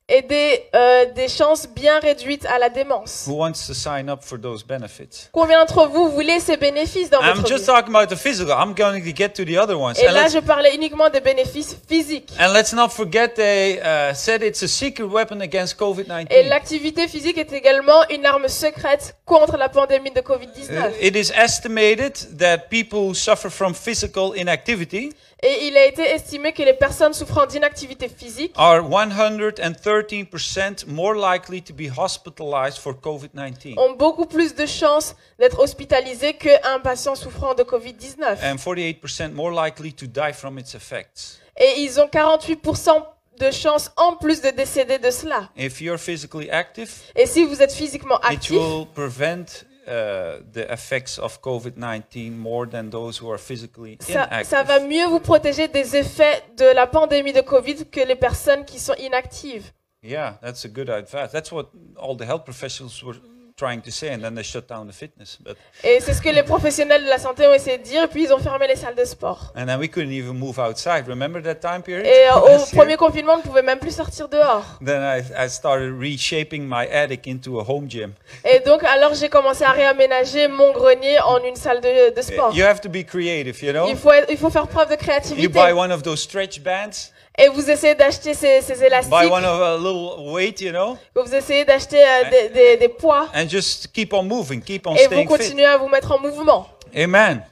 [0.10, 3.26] Et des, euh, des chances bien réduites à la démence.
[3.28, 5.28] Who wants to sign up for those benefits?
[5.34, 7.66] Combien d'entre vous voulez ces bénéfices dans I'm votre just vie?
[7.66, 8.54] talking about the physical.
[8.58, 9.96] I'm going to get to the other ones.
[10.00, 12.32] Et And là, let's, je parlais uniquement des bénéfices physiques.
[12.40, 16.48] and let's not forget they uh, said it's a secret weapon against Et COVID-19.
[16.48, 20.92] l'activité physique est également une arme secrète contre la pandémie de Uh, Covid-19.
[21.02, 25.10] It is estimated that people who suffer from physical inactivity
[25.44, 31.62] Et il a été estimé que les personnes souffrant d'inactivité physique are 113% more likely
[31.62, 37.54] to be hospitalized for COVID-19 ont beaucoup plus de chances d'être hospitalisées qu'un patient souffrant
[37.54, 38.38] de Covid-19.
[38.44, 41.40] and 48% more likely to die from its effects.
[41.56, 43.04] Et ils ont 48%
[43.40, 45.50] de chances en plus de décéder de cela.
[45.56, 49.46] If you're physically active, Et si vous êtes physiquement it actif, will prevent
[49.88, 55.08] uh, the effects of COVID-19 more than those who are physically ça, ça va mieux
[55.08, 59.72] vous protéger des effets de la pandémie de Covid que les personnes qui sont inactives.
[60.04, 61.32] Yeah, that's a good advice.
[61.32, 63.16] That's what all the health professionals were
[63.58, 65.38] trying to say, and then they shut down the fitness.
[65.44, 68.08] But Et c'est ce que les professionnels de la santé ont essayé de dire, et
[68.08, 69.52] puis ils ont fermé les salles de sport.
[69.56, 71.08] and then we couldn't even move outside.
[71.08, 72.06] Remember that time period?
[72.06, 72.84] Et euh, au last year?
[72.84, 74.64] premier confinement, on ne pouvait même plus sortir dehors.
[74.86, 78.14] Then I, I started reshaping my attic into a home gym.
[78.46, 82.56] Et donc, alors j'ai commencé à réaménager mon grenier en une salle de, de sport.
[82.56, 83.88] You have to be creative, you know?
[83.90, 85.48] Il faut, être- il faut faire preuve de You créativité.
[85.48, 89.46] buy one of those stretch bands, Et vous essayez d'acheter ces, ces élastiques, buy one
[89.46, 93.48] of a little weight, you know, vous essayez d'acheter euh, des, des- des poids, and
[93.48, 95.26] just keep on moving, keep on et vous fit.
[95.26, 96.68] continuez à vous mettre en mouvement.
[96.96, 97.44] Amen.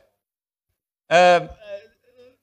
[1.10, 1.50] Um,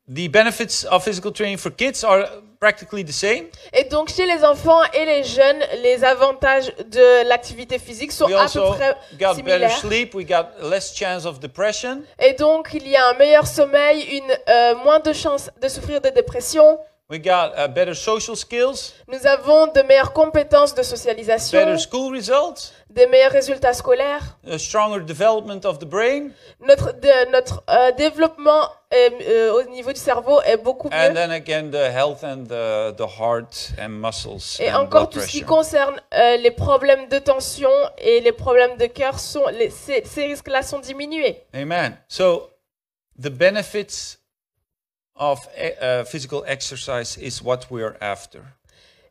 [0.09, 2.29] the benefits of physical training for kids are
[2.61, 3.47] practically the same.
[3.73, 8.35] Et donc, chez les enfants et les jeunes, les avantages de l'activité physique sont We
[8.37, 9.79] à peu près got better similaires.
[9.79, 10.15] sleep.
[10.15, 12.03] We got less chance of depression.
[12.21, 16.01] Et donc, il y a un meilleur sommeil, une euh, moins de chances de souffrir
[16.01, 16.79] de dépression.
[17.13, 22.15] We got uh, better social skills, Nous avons de meilleures compétences de socialisation, better school
[22.17, 24.39] results, des meilleurs résultats scolaires.
[24.51, 26.31] a stronger development of the brain,
[26.67, 31.15] Notre, de- notre euh, développement est, euh, au niveau du cerveau est beaucoup and mieux.
[31.15, 35.27] then again the health and the, the heart and muscles Et and encore tout ce
[35.27, 40.03] qui concerne euh, les problèmes de tension et les problèmes de cœur, sont, les, ces,
[40.07, 41.43] ces risques-là sont diminués.
[41.53, 41.95] Amen.
[42.09, 42.49] So
[43.21, 44.17] the benefits
[45.17, 48.41] of uh, physical exercise is what we are after.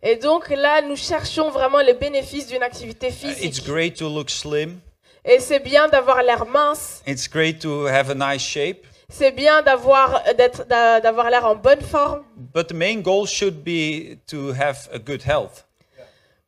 [0.04, 3.66] Et donc là, nous cherchons vraiment les bénéfices d'une activité Uh, It's physique.
[3.66, 4.80] great to look slim.
[5.24, 8.88] Et c'est bien d'avoir l'air mince, It's great to have a nice shape.
[9.10, 12.24] c'est bien d'avoir d'être d'a- d'avoir l'air en bonne forme.
[12.36, 15.66] But the main goal should be to have a good health.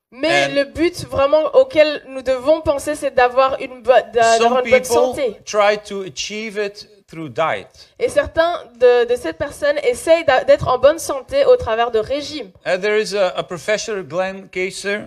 [0.09, 3.91] Mais And- le but vraiment auquel nous devons penser, c'est d'avoir une, bo-
[4.39, 5.37] Some une bonne people santé.
[5.45, 7.67] try to achieve it through diet.
[7.99, 12.51] Et certains de, de ces personnes essayent d'être en bonne santé au travers de régimes.
[12.65, 15.01] Uh, there is a, a professor, Glenn Kaiser.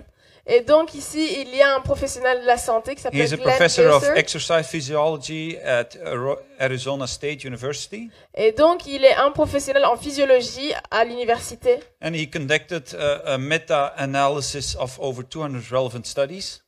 [0.49, 3.93] Et donc ici, il y a un professionnel de la santé qui s'appelle Glenn professor
[3.97, 4.17] of Glaser.
[4.17, 5.89] exercise physiology at
[6.61, 8.09] Arizona State University.
[8.33, 11.81] Et donc, il est un professionnel en physiologie à l'université.
[12.01, 16.63] And he conducted a, a meta-analysis of over 200 relevant studies.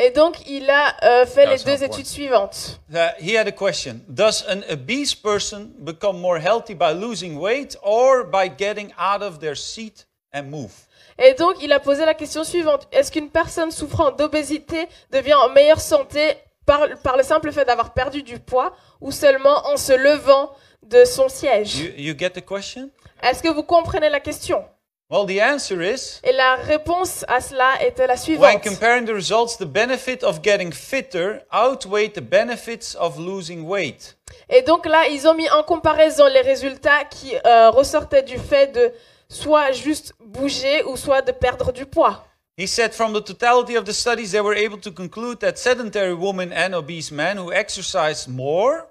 [0.00, 2.78] Et donc, il a euh, fait les deux études suivantes.
[2.88, 4.00] Uh, he had a question.
[4.08, 9.40] Does an obese person become more healthy by losing weight or by getting out of
[9.40, 10.70] their seat and move?
[11.18, 12.86] Et donc, il a posé la question suivante.
[12.92, 17.92] Est-ce qu'une personne souffrant d'obésité devient en meilleure santé par, par le simple fait d'avoir
[17.92, 20.52] perdu du poids ou seulement en se levant
[20.86, 21.76] de son siège?
[21.76, 22.90] You, you get the question?
[23.20, 24.64] Est-ce que vous comprenez la question?
[25.10, 28.62] Well, the answer is Et la réponse à cela était la when suivante.
[28.62, 34.18] comparing the results, the benefit of getting fitter outweigh the benefits of losing weight.
[34.50, 38.66] Et donc là, ils ont mis en comparaison les résultats qui euh, ressortaient du fait
[38.66, 38.92] de
[39.30, 42.26] soit juste bouger ou soit de perdre du poids.
[42.58, 46.12] He said from the totality of the studies, they were able to conclude that sedentary
[46.12, 48.82] women and obese men who exercise more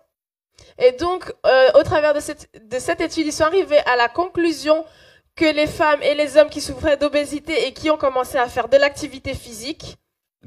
[0.79, 4.07] Et donc, euh, au travers de cette, de cette étude, ils sont arrivés à la
[4.07, 4.83] conclusion
[5.37, 8.67] que les femmes et les hommes qui souffraient d'obésité et qui ont commencé à faire
[8.67, 9.97] de l'activité physique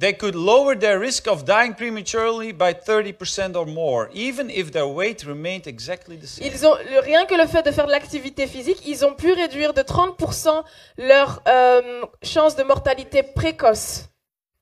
[0.01, 4.87] they could lower their risk of dying prematurely by 30% or more, even if their
[4.89, 6.47] weight remained exactly the same.
[6.47, 9.75] Ils ont rien que le fait de faire de l'activité physique, ils ont pu réduire
[9.75, 10.63] de 30%
[10.97, 14.07] leur euh, chance de mortalité précoce.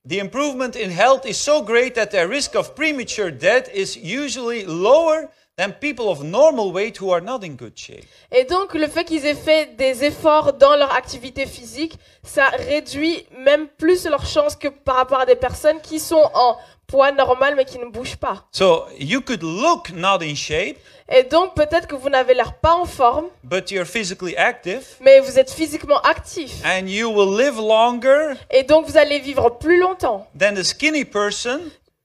[0.09, 4.65] The improvement in health is so great that their risk of premature death is usually
[4.65, 5.29] lower
[5.59, 8.05] than people of normal weight who are not in good shape.
[8.33, 13.27] Et donc le fait qu'ils aient fait des efforts dans leur activité physique, ça réduit
[13.45, 16.57] même plus leur chance que par rapport à des personnes qui sont en
[16.87, 18.47] poids normal mais qui ne bougent pas.
[18.53, 20.79] So you could look not in shape,
[21.11, 25.21] Et donc peut-être que vous n'avez l'air pas en forme, but you're physically active, mais
[25.21, 26.53] vous êtes physiquement actif.
[26.65, 31.05] and you will live longer Et donc vous allez vivre plus longtemps than the skinny
[31.05, 31.61] person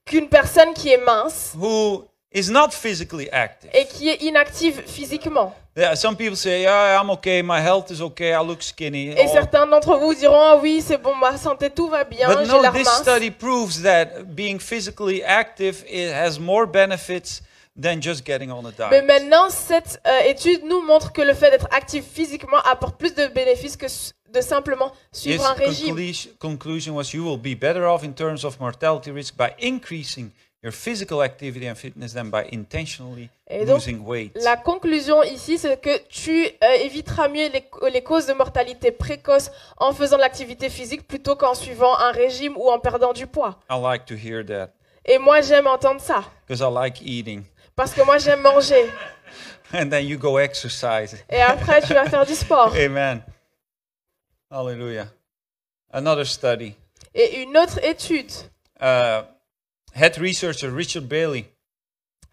[0.06, 3.70] qu'une personne qui est mince who is not physically active.
[3.72, 5.54] et qui est inactive physiquement.
[5.76, 7.42] Yeah, some people say, "Yeah, I'm okay.
[7.42, 8.30] My health is okay.
[8.32, 11.88] I look skinny." Et certains d'entre vous diront ah oui c'est bon ma santé tout
[11.88, 13.02] va bien But j'ai no, l'air this mince.
[13.02, 17.40] study proves that being physically active it has more benefits
[17.80, 19.04] than just getting on a Mais diet.
[19.06, 23.26] maintenant cette euh, étude nous montre que le fait d'être actif physiquement apporte plus de
[23.26, 23.86] bénéfices que
[24.32, 25.96] de simplement His suivre un régime.
[26.38, 30.30] conclusion was you will be better off in terms of mortality risk by increasing
[30.64, 34.32] your physical activity and fitness than by intentionally Et donc, losing weight.
[34.42, 37.62] La conclusion ici, c'est que tu euh, éviteras mieux les,
[37.92, 42.56] les causes de mortalité précoce en faisant de l'activité physique plutôt qu'en suivant un régime
[42.56, 43.60] ou en perdant du poids.
[43.70, 44.70] I like to hear that
[45.04, 46.24] Et moi, j'aime entendre ça.
[46.48, 47.44] because I like eating.
[47.76, 48.90] Parce que moi, j'aime manger.
[49.74, 51.14] And then you go exercise.
[51.28, 52.72] Et après, tu vas faire du sport.
[52.78, 53.20] Amen.
[54.50, 55.08] Hallelujah.
[55.92, 56.74] Another study.
[57.14, 58.30] Et une autre étude.
[58.80, 59.22] Uh,
[59.94, 61.46] head researcher Richard Bailey.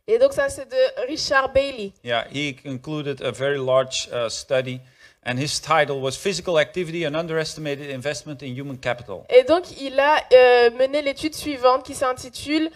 [0.08, 1.94] Et donc ça, c'est de Richard Bailey.
[2.04, 4.82] Yeah, he concluded a very large uh, study,
[5.24, 9.24] and his title was Physical Activity and Underestimated Investment in Human Capital.
[9.30, 12.70] Et donc, il a euh, mené l'étude suivante qui s'intitule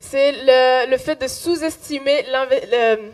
[0.00, 3.12] c'est le, le fait de sous-estimer l'inve- le-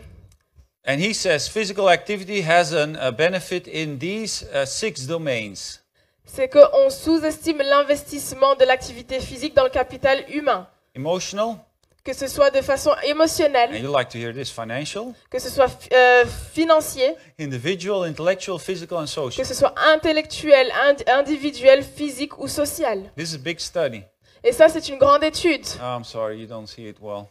[0.87, 5.79] And he says physical activity has an, a benefit in these uh, six domains
[6.27, 11.57] c'est qu'on sous-estime l'investissement de l'activité physique dans le capital humain, emotional,
[12.03, 15.49] que ce soit de façon émotionnelle, and you like to hear this financial, que ce
[15.49, 19.45] soit euh, financier, individual, intellectual, physical, and que social.
[19.45, 22.99] ce soit intellectuel, ind- individuel, physique ou social.
[23.17, 24.03] This is a big study.
[24.43, 25.65] Et ça, c'est une grande étude.
[25.81, 27.27] Oh, I'm sorry, you don't see it well,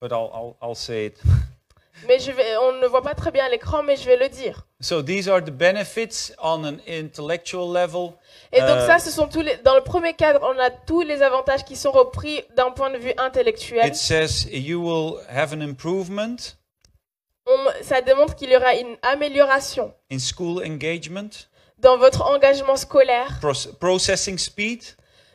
[0.00, 1.18] but I'll, I'll, I'll say it.
[2.06, 4.28] Mais je vais, on ne voit pas très bien à l'écran, mais je vais le
[4.28, 4.66] dire.
[4.80, 8.12] So these are the benefits on an intellectual level.
[8.52, 11.02] Et donc Euh, ça, ce sont tous les, dans le premier cadre, on a tous
[11.02, 13.86] les avantages qui sont repris d'un point de vue intellectuel.
[13.86, 16.36] It says you will have an improvement
[17.46, 21.30] On- ça démontre qu'il y aura une amélioration in school engagement,
[21.78, 24.82] dans votre engagement scolaire, proce- processing speed,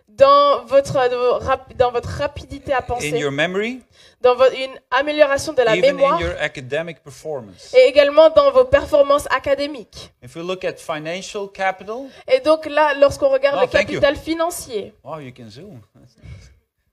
[0.08, 3.82] dans votre, euh, rap- dans votre rapidité à in penser, your memory,
[4.24, 7.74] dans une amélioration de la even in mémoire your academic performance.
[7.76, 10.12] et également dans vos performances académiques.
[10.24, 14.94] If we look at financial capital, Et donc là, lorsqu'on regarde Oh, le capital financier,
[15.04, 15.82] wow, you can zoom.
[15.94, 16.16] That's,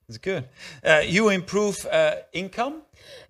[0.09, 0.45] that's good.
[0.85, 2.81] Uh, you improve uh, income,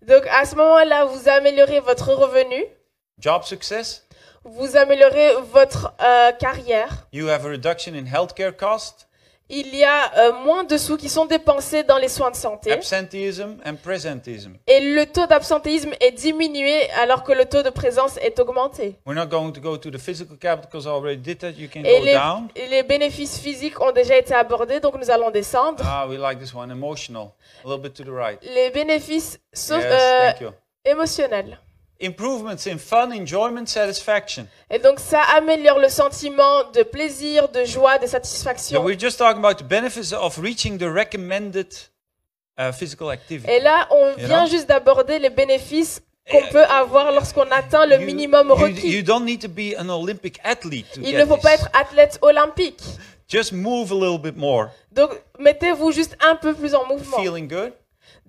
[0.01, 2.65] donc à ce moment-là, vous améliorez votre revenu,
[3.19, 4.07] job success.
[4.45, 7.07] vous améliorez votre euh, carrière.
[7.13, 9.07] You have a reduction in healthcare cost,
[9.53, 12.71] Il y a euh, moins de sous qui sont dépensés dans les soins de santé.
[12.73, 14.53] absenteeism, and presenteeism.
[14.69, 18.95] Et le taux d'absentéisme est diminué alors que le taux de présence est augmenté.
[19.05, 21.51] We're not going to go to the physical capital because I already did that.
[21.59, 22.49] You can Et go les, down.
[22.55, 25.83] et les bénéfices physiques ont déjà été abordés, donc nous allons descendre.
[25.85, 26.71] Ah, we like this one.
[26.71, 27.31] Emotional.
[27.65, 28.39] A little bit to the right.
[28.55, 29.85] Les bénéfices so- yes,
[30.43, 30.51] euh,
[30.85, 31.59] émotionnels.
[32.03, 34.47] Improvements in fun, enjoyment, satisfaction.
[34.71, 38.83] Et donc ça améliore le sentiment de plaisir, de joie, de So satisfaction.
[38.85, 41.69] we're just talking about the benefits of reaching the recommended
[42.59, 43.51] uh, physical activity.
[43.51, 44.51] Et là, on You vient know?
[44.51, 48.89] juste d'aborder les bénéfices qu'on peut avoir lorsqu'on atteint le minimum requis.
[48.89, 52.19] you don't need to be an Olympic athlete to Il ne faut pas être athlète
[52.23, 52.81] olympique.
[53.29, 54.69] Just move a little bit more.
[54.93, 57.19] Donc mettez-vous juste un peu plus en mouvement.
[57.19, 57.73] Feeling good,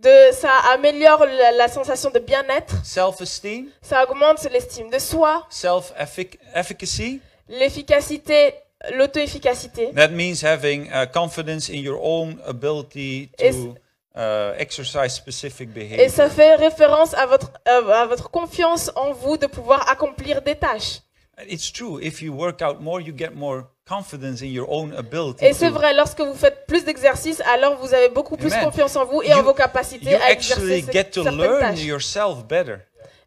[0.01, 7.21] De, ça améliore la, la sensation de bien-être, self-esteem, ça augmente l'estime de soi, self-efficacy.
[7.47, 8.53] l'efficacité,
[8.93, 9.91] l'auto-efficacité.
[9.93, 13.75] That means having uh, confidence in your own ability Et to
[14.15, 16.29] uh, exercise specific Et ça behavior.
[16.31, 21.01] fait référence à votre, euh, à votre confiance en vous de pouvoir accomplir des tâches.
[21.47, 21.99] It's true.
[22.01, 25.43] If you work out more, you get more confidence in your own ability.
[25.45, 28.65] Et c'est vrai, lorsque vous faites plus d'exercices, alors vous avez beaucoup plus Amen.
[28.65, 31.59] confiance en vous et en vos capacités You à actually exercer get to certaines learn
[31.75, 31.83] tâches.
[31.83, 32.75] yourself better.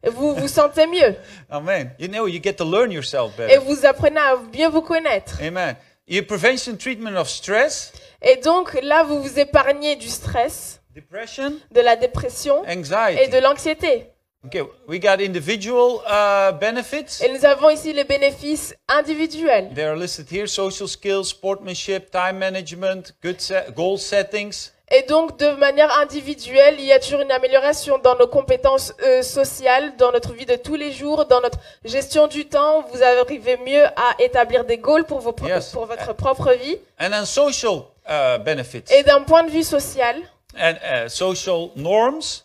[0.02, 1.14] Et Vous vous sentez mieux
[1.50, 1.90] Amen.
[1.98, 3.58] You know, you get to learn yourself et better.
[3.58, 5.38] vous apprenez à bien vous connaître.
[5.42, 5.76] Amen.
[6.06, 7.92] Your prevention treatment of stress.
[8.22, 13.30] Et donc là, vous vous épargnez du stress, depression, de la dépression et anxiety.
[13.30, 14.10] de l'anxiété.
[14.46, 17.22] Okay, we got individual uh, benefits.
[17.24, 19.72] Et nous avons ici les bénéfices individuels.
[19.74, 23.38] They are listed here: social skills, sportsmanship, time management, good
[23.74, 24.70] goal settings.
[24.90, 29.22] Et donc, de manière individuelle, il y a toujours une amélioration dans nos compétences euh,
[29.22, 32.84] sociales, dans notre vie de tous les jours, dans notre gestion du temps.
[32.92, 35.70] Vous arrivez mieux à établir des goals pour, vos pro- Yes.
[35.70, 36.76] pour votre propre vie.
[37.00, 40.16] And then social uh, benefits Et d'un point de vue social,
[40.54, 42.42] and uh, social norms.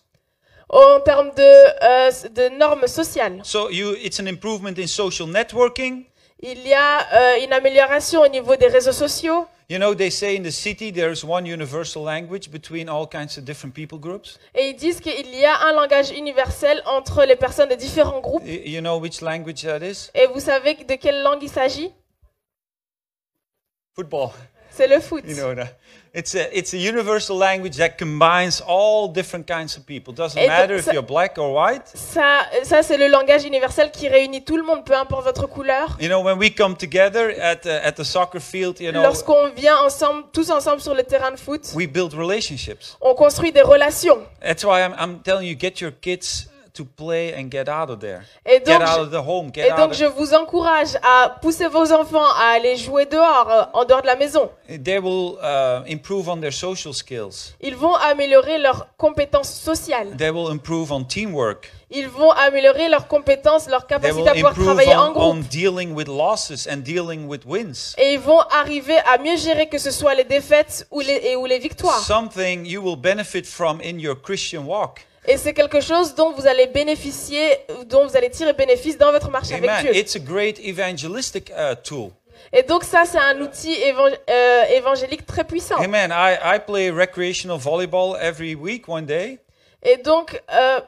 [0.70, 6.06] En termes de, euh, de normes sociales, So you, it's an improvement in social networking.
[6.42, 9.48] il y a euh, une amélioration au niveau des réseaux sociaux.
[9.72, 13.44] You know, they say in the city there's one universal language between all kinds of
[13.46, 14.40] different people groups.
[14.56, 18.44] Et ils disent qu'il y a un langage universel entre les personnes de différents groupes.
[18.48, 20.10] You know which language that is?
[20.16, 21.92] Et vous savez de quelle langue il s'agit?
[23.96, 24.30] Football.
[24.72, 25.24] C'est le foot.
[25.28, 25.76] You know that.
[26.14, 30.12] It's a, it's a universal language that combines all different kinds of people.
[30.12, 31.86] Doesn't matter if you're black or white.
[31.94, 35.96] Ça, ça c'est le langage universel qui réunit tout le monde, peu importe votre couleur.
[36.02, 39.50] You know, when we come together at the, at the soccer field, you know, Lorsqu'on
[39.56, 42.98] vient ensemble, tous ensemble sur le terrain de foot, we build relationships.
[43.02, 44.20] on construit des relations.
[44.42, 48.00] That's why I'm, I'm telling you, get your kids to play and get out of
[48.00, 48.22] there.
[48.46, 49.52] Et Get donc, out je- of the home.
[49.54, 53.50] Get et out donc je vous encourage à pousser vos enfants à aller jouer dehors,
[53.50, 54.50] euh, en dehors de la maison.
[54.68, 57.54] They will uh, improve on their social skills.
[57.62, 60.16] Ils vont améliorer leurs compétences sociales.
[60.18, 61.72] They will improve on teamwork.
[61.92, 65.24] Ils vont améliorer leurs compétences, leur They capacité à pouvoir travailler en on, groupe.
[65.24, 67.96] on dealing with losses and dealing with wins.
[67.98, 71.36] Et ils vont arriver à mieux gérer que ce soit les défaites ou les, et,
[71.36, 71.98] ou les victoires.
[72.00, 75.08] Something you will benefit from in your Christian walk.
[75.32, 77.52] Et c'est quelque chose dont vous allez bénéficier,
[77.86, 79.84] dont vous allez tirer bénéfice dans votre marche avec Amen.
[79.84, 79.96] Dieu.
[79.96, 82.10] It's a great evangelistic uh, tool.
[82.52, 85.76] Et donc ça, c'est un outil évan- euh, évangélique très puissant.
[85.78, 86.10] Amen.
[86.12, 89.38] I, I play recreational volleyball every week, one day.
[89.84, 90.80] Et donc, euh,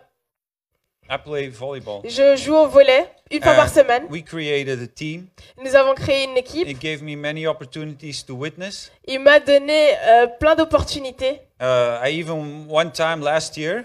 [1.07, 2.01] I play volleyball.
[2.05, 4.05] je joue au volet une fois Uh, par semaine.
[4.09, 5.27] we created a team.
[5.63, 6.67] Nous avons créé une équipe.
[6.67, 8.91] It gave me many opportunities to witness.
[9.05, 11.41] Il m'a donné euh, plein d'opportunités.
[11.61, 13.83] Uh, I even one time last year,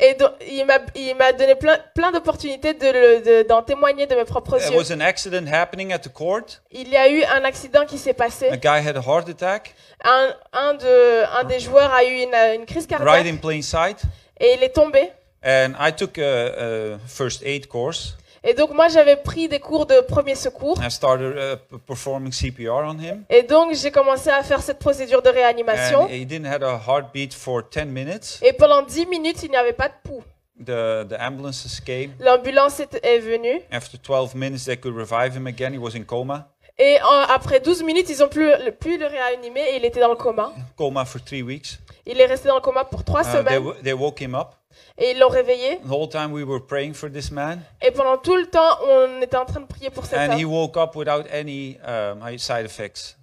[0.00, 4.06] Et donc, il m'a il m'a donné plein, plein d'opportunités de le- de- d'en témoigner
[4.06, 4.78] de mes propres there yeux.
[4.78, 6.60] was an accident happening at the court.
[6.70, 8.48] Il y a eu un accident qui s'est passé.
[8.48, 9.74] A guy had a heart attack
[10.04, 13.60] Un, un, de, un des joueurs a eu une, une crise right cardiaque in plain
[13.60, 14.02] sight,
[14.38, 15.10] et il est tombé.
[15.44, 18.16] and I took a, a first aid course.
[18.44, 20.78] Et donc moi j'avais pris des cours de premier secours.
[20.82, 25.22] I started uh, performing CPR on him, Et donc j'ai commencé à faire cette procédure
[25.22, 26.02] de réanimation.
[26.04, 28.38] and he didn't have a heartbeat for 10 minutes.
[28.42, 30.22] Et pendant 10 minutes il n'y avait pas de pouls.
[30.60, 32.12] The the ambulances came.
[32.20, 33.60] L'ambulance est, est venue.
[33.70, 35.72] After 12 minutes, they could revive him again.
[35.72, 38.44] He was in coma, Et en- après 12 minutes ils ont pu,
[38.80, 40.52] pu le réanimer et il était dans le coma.
[40.76, 41.78] coma for three weeks.
[42.10, 43.62] Il est resté dans le coma pour 3 Uh, they, semaines.
[43.64, 44.54] w- they woke him up.
[44.96, 45.76] Et ils l'ont réveillé.
[45.86, 49.20] The whole time we were praying for this man, Et pendant tout le temps on
[49.22, 50.52] était en train de prier pour cet and he homme.
[50.52, 53.16] woke up without any um, side effects.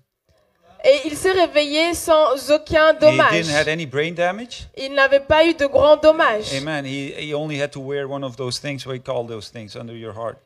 [0.83, 3.31] Et il s'est réveillé sans aucun He dommage.
[3.31, 4.67] didn't have any brain damage.
[4.77, 6.53] Il n'avait pas eu de grands dommages.
[6.55, 6.86] Amen.
[6.86, 8.86] He, he only had to wear one of those things.
[8.86, 10.38] What do you call those things under your heart?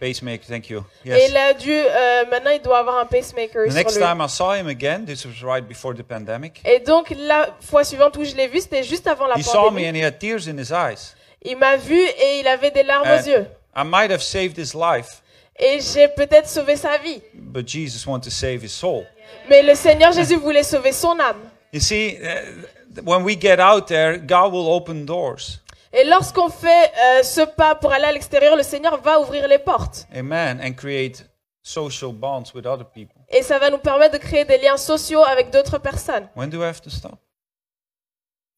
[0.00, 0.46] Pacemaker.
[0.46, 0.84] Thank you.
[1.04, 1.30] Et Yes.
[1.30, 4.06] il a dû, euh, maintenant il doit avoir un pacemaker The next sur lui.
[4.06, 6.60] time I saw him again, this was right before the pandemic.
[6.64, 9.70] Et donc la fois suivante où je l'ai vu, c'était juste avant la He saw
[9.70, 9.88] me pandémie.
[9.88, 11.14] and he had tears in his eyes.
[11.42, 13.46] Il m'a vu et il avait des larmes And aux yeux.
[13.76, 15.22] I might have saved his life,
[15.58, 17.20] Et j'ai peut-être sauvé sa vie.
[17.34, 19.04] but Jesus wanted to save his soul.
[19.48, 21.36] Mais le Seigneur Jésus voulait sauver son âme.
[21.72, 25.60] You see, uh, when we get out there, God will open doors.
[25.92, 29.58] Et lorsqu'on fait euh, ce pas pour aller à l'extérieur, le Seigneur va ouvrir les
[29.58, 30.06] portes.
[30.14, 30.60] Amen.
[30.62, 31.24] And create
[31.62, 33.20] social bonds with other people.
[33.28, 36.28] Et ça va nous permettre de créer des liens sociaux avec d'autres personnes.
[36.34, 37.18] When do I have to stop?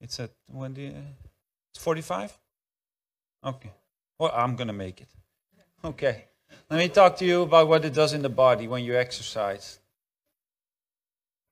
[0.00, 0.92] It's at when do you,
[1.72, 2.38] it's 45?
[3.44, 3.70] Okay.
[4.18, 5.08] Well, I'm going to make it.
[5.84, 6.28] Okay.
[6.70, 9.79] Let me talk to you about what it does in the body when you exercise.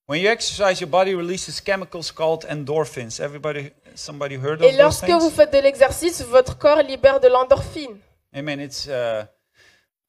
[0.08, 3.20] When you exercise, your body releases chemicals called endorphins.
[3.20, 5.36] Everybody, somebody heard of Et those lorsque vous things?
[5.36, 7.98] faites de l'exercice, votre corps libère de l'endorphine.
[8.34, 8.58] Amen.
[8.58, 9.26] It's uh,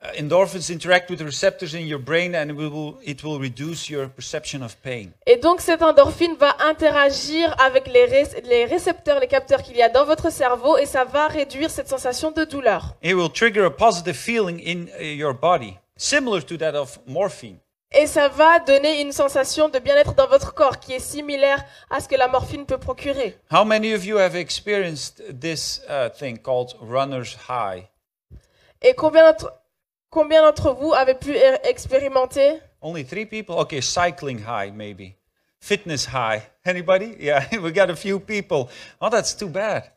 [0.01, 4.07] uh, endorphins interact with receptors in your brain, and it will it will reduce your
[4.07, 5.09] perception of pain.
[5.25, 9.81] Et donc cette endorphine va interagir avec les, ré- les récepteurs, les capteurs qu'il y
[9.81, 12.95] a dans votre cerveau et ça va réduire cette sensation de douleur.
[13.03, 17.57] It will trigger a positive feeling in uh, your body, similar to that of morphine.
[17.91, 21.99] Et ça va donner une sensation de bien-être dans votre corps qui est similaire à
[21.99, 23.35] ce que la morphine peut procurer.
[23.51, 27.87] How many of you have experienced this uh, thing called runner's high?
[28.81, 29.51] Et combien d'entre
[30.11, 32.59] combien d'entre vous avez pu er- expérimenter?
[32.81, 33.55] Only three people?
[33.57, 35.15] Okay, cycling high, maybe.
[35.59, 36.43] fitness high.
[36.65, 37.15] Anybody?
[37.19, 38.69] Yeah, we got a few people.
[39.01, 39.89] Oh, that's too bad.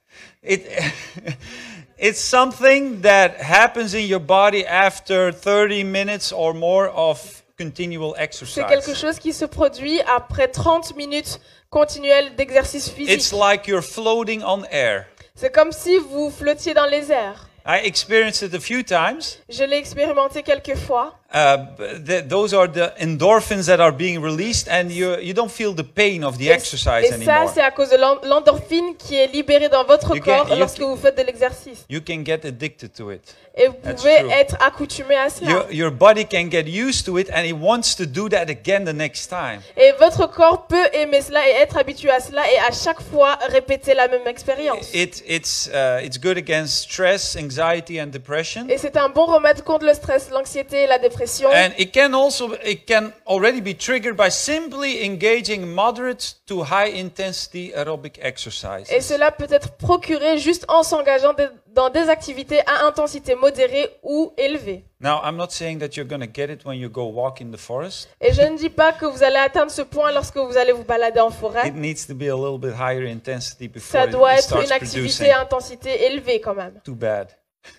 [0.42, 0.66] It,
[1.98, 8.94] it's something that happens in your body after 30 minutes or more of C'est quelque
[8.94, 11.40] chose qui se produit après 30 minutes
[11.70, 13.32] continuelles d'exercice It's physique.
[13.32, 15.06] like you're floating on air.
[15.34, 17.48] C'est comme si vous flottiez dans les airs.
[17.64, 19.38] I experienced it a few times.
[19.48, 21.14] Je l'ai expérimenté quelques fois.
[21.34, 21.56] Uh,
[22.04, 25.82] th- those are the endorphins that are being released, and you you don't feel the
[25.82, 27.52] pain of the Et, exercise et ça, anymore.
[27.54, 30.58] c'est à cause de l'en- l'endorphine qui est libérée dans votre You can- corps you
[30.58, 31.86] lorsque can- vous faites de l'exercice.
[31.88, 33.22] You can get addicted to it.
[33.54, 34.30] Et vous That's pouvez true.
[34.30, 35.50] être accoutumé à cela.
[35.50, 38.84] Your, your body can get used to it, and it wants to do that again
[38.84, 39.60] the next time.
[39.76, 43.38] Et votre corps peut aimer cela et être habitué à cela et à chaque fois
[43.50, 44.88] répéter la même expérience.
[44.94, 48.66] It, it's, uh, it's good against stress, anxiety, and depression.
[48.68, 51.21] Et c'est un bon remède contre le stress, l'anxiété et la dépression.
[51.52, 56.90] And it can also it can already be triggered by simply engaging moderate to high
[56.94, 58.88] intensity aerobic Et exercises.
[59.00, 61.34] cela peut être procuré juste en s'engageant
[61.74, 64.84] dans des activités à intensité modérée ou élevée.
[65.00, 67.50] Now, I'm not saying that you're going to get it when you go walk in
[67.50, 68.08] the forest.
[68.20, 70.84] Et je ne dis pas que vous allez atteindre ce point lorsque vous allez vous
[70.84, 71.66] balader en forêt.
[71.68, 74.44] It needs to be a little bit higher intensity before Ça it, doit it être
[74.44, 75.30] starts une activité producing.
[75.30, 76.80] à intensité élevée quand même.
[76.84, 77.28] Too bad.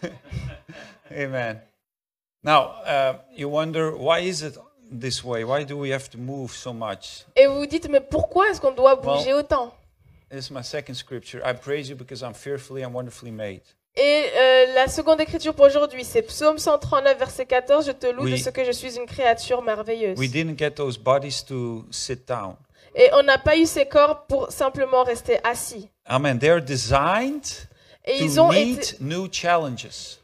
[1.16, 1.62] Amen.
[2.44, 4.58] Now, uh, you wonder why is it
[4.92, 5.46] this way?
[5.46, 7.26] Why do we have to move so much?
[7.36, 9.74] Et vous vous dites, mais pourquoi est-ce qu'on doit bouger autant?
[10.30, 11.42] This is my second scripture.
[11.46, 13.62] I praise you because I'm fearfully and wonderfully made.
[13.96, 17.86] Et euh, la seconde écriture pour aujourd'hui, c'est Psaume 139, verset 14.
[17.86, 20.18] Je te loue de ce que je suis une créature merveilleuse.
[20.18, 22.56] We didn't get those bodies to sit down.
[22.96, 25.90] Et on n'a pas eu ces corps pour simplement rester assis.
[26.06, 26.40] Amen.
[26.40, 27.68] They're designed
[28.06, 28.98] Et ils ont été,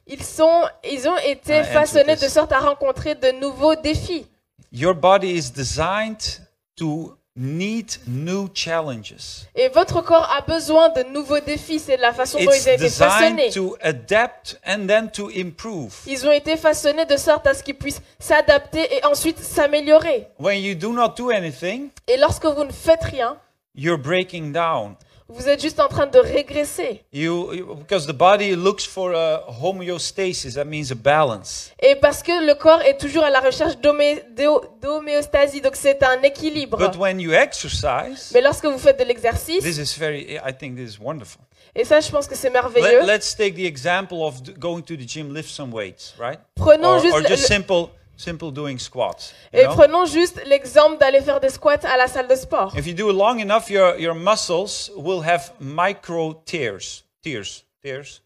[0.08, 4.26] ils sont, ils ont été façonnés de sorte à rencontrer de nouveaux défis.
[4.72, 6.42] Your body is designed
[6.76, 9.48] to meet new challenges.
[9.56, 11.80] Et votre corps a besoin de nouveaux défis.
[11.80, 13.50] C'est la façon dont It's ils ont été façonnés.
[13.52, 15.94] to adapt and then to improve.
[16.06, 20.28] Ils ont été façonnés de sorte à ce qu'ils puissent s'adapter et ensuite s'améliorer.
[20.38, 23.38] When you do not do anything, Et lorsque vous ne faites rien,
[23.74, 24.96] you're breaking down.
[25.30, 27.04] Vous êtes juste en train de régresser.
[27.14, 31.72] You, you- because the body looks for a homeostasis, that means a balance.
[31.82, 36.02] Et parce que le corps est toujours à la recherche d'homé- d'ho- d'homéostasie, donc c'est
[36.04, 36.78] un équilibre.
[36.78, 40.76] But when you exercise, Mais lorsque vous faites de l'exercice, this is very, I think
[40.78, 41.42] this is wonderful.
[41.76, 44.96] et ça je pense que c'est Let, merveilleux, let's take the example of going to
[44.96, 46.40] the gym, lift some weights, right?
[46.56, 49.34] prenons Or, juste, or just le- simple, simple doing squats.
[49.53, 49.76] et know?
[49.76, 52.74] prenons juste l'exemple d'aller faire des squats à la salle de sport.
[52.78, 57.03] If you do it long enough, your, your muscles will have micro tears.
[57.24, 57.63] Tears.
[57.82, 58.22] Tears.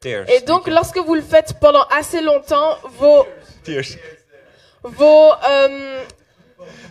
[0.00, 0.28] Tears.
[0.28, 0.72] Et donc you.
[0.74, 3.26] lorsque vous le faites pendant assez longtemps, vos,
[3.64, 3.96] Tears.
[4.82, 6.02] vos, euh,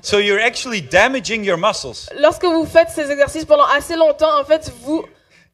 [0.01, 2.09] So you're actually damaging your muscles.
[2.17, 5.05] lorsque vous faites ces exercices pendant assez longtemps, en fait vous,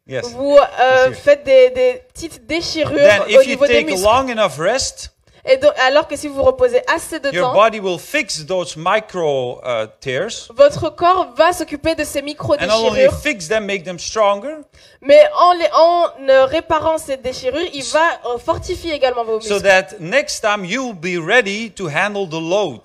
[0.06, 0.26] Yes.
[0.34, 4.04] vous euh, faites des, des petites déchirures Then, au if you niveau take muscles.
[4.04, 5.12] long enough rest,
[5.46, 8.78] Et donc, alors que si vous reposez assez de your temps, body will fix those
[8.78, 10.48] micro uh, tears.
[10.56, 14.56] votre corps va s'occuper de ces And not only micro-déchirures, fix them, make them stronger,
[15.02, 19.56] mais en, les, en euh, réparant ces déchirures, il va euh, fortifier également vos so
[19.56, 19.64] muscles.
[19.64, 22.82] that next time you'll be ready to handle the load.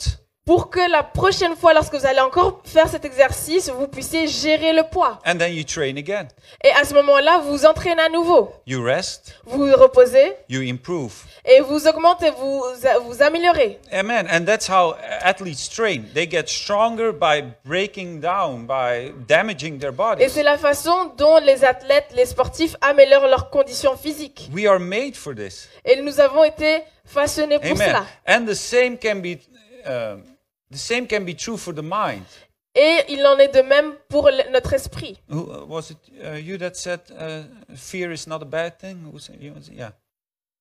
[0.48, 4.72] Pour que la prochaine fois, lorsque vous allez encore faire cet exercice, vous puissiez gérer
[4.72, 5.18] le poids.
[5.26, 6.26] And then you train again.
[6.64, 8.50] Et à ce moment-là, vous vous entraînez à nouveau.
[8.66, 11.12] You rest, Vous vous reposez you improve.
[11.44, 12.62] et vous augmentez, vous
[13.04, 13.78] vous améliorez.
[13.92, 14.26] Amen.
[14.32, 16.04] And that's how athletes train.
[16.14, 20.30] They get stronger by breaking down, by damaging their Et bodies.
[20.30, 24.48] c'est la façon dont les athlètes, les sportifs améliorent leurs conditions physiques.
[24.54, 25.68] We are made for this.
[25.84, 28.06] Et nous avons été façonnés pour cela.
[28.26, 29.36] And the same can be
[29.86, 30.16] uh,
[30.70, 32.24] the same can be true for the mind.
[32.74, 35.18] Et il en est de même pour notre esprit.
[35.28, 37.42] Who, uh, was it uh, you that said uh,
[37.74, 39.12] fear is not a bad thing?
[39.72, 39.90] Yeah.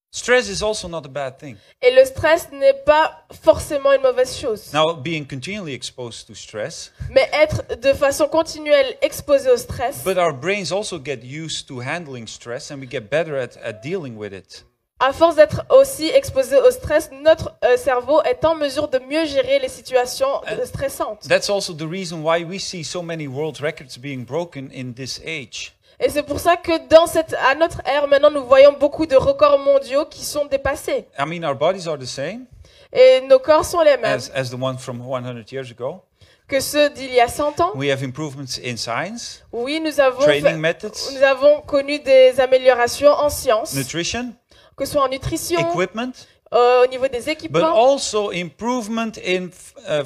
[0.09, 1.57] Stress is also not a bad thing.
[1.81, 4.73] Et le stress n'est pas forcément une mauvaise chose.
[4.73, 10.17] Now, being continually exposed to stress, Mais être de façon continuelle exposé au stress, but
[10.17, 14.17] our brains also get used to handling stress and we get better at, at dealing
[14.17, 14.63] with it.
[14.99, 19.25] À force d'être aussi exposé au stress, notre euh, cerveau est en mesure de mieux
[19.25, 21.27] gérer les situations euh, stressantes.
[21.27, 25.21] That's also the reason why we see so many world records being broken in this
[25.25, 25.73] age.
[25.99, 29.15] Et c'est pour ça que dans cette, à notre ère, maintenant, nous voyons beaucoup de
[29.15, 31.07] records mondiaux qui sont dépassés.
[31.17, 32.45] I mean, our bodies are the same
[32.93, 36.01] Et nos corps sont les mêmes as, as the one from 100 years ago.
[36.47, 37.71] que ceux d'il y a 100 ans.
[37.75, 43.11] We have improvements in science, Oui, nous avons, training methods, nous avons connu des améliorations
[43.11, 44.33] en sciences, nutrition,
[44.77, 46.13] que ce soit en nutrition, equipment,
[46.53, 49.49] euh, au niveau des but équipements, also improvement in
[49.89, 50.03] uh,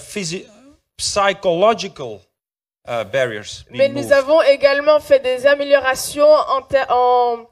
[0.97, 2.21] psychological
[2.87, 4.13] uh, barriers Mais nous moved.
[4.13, 7.47] avons également fait des améliorations en, en,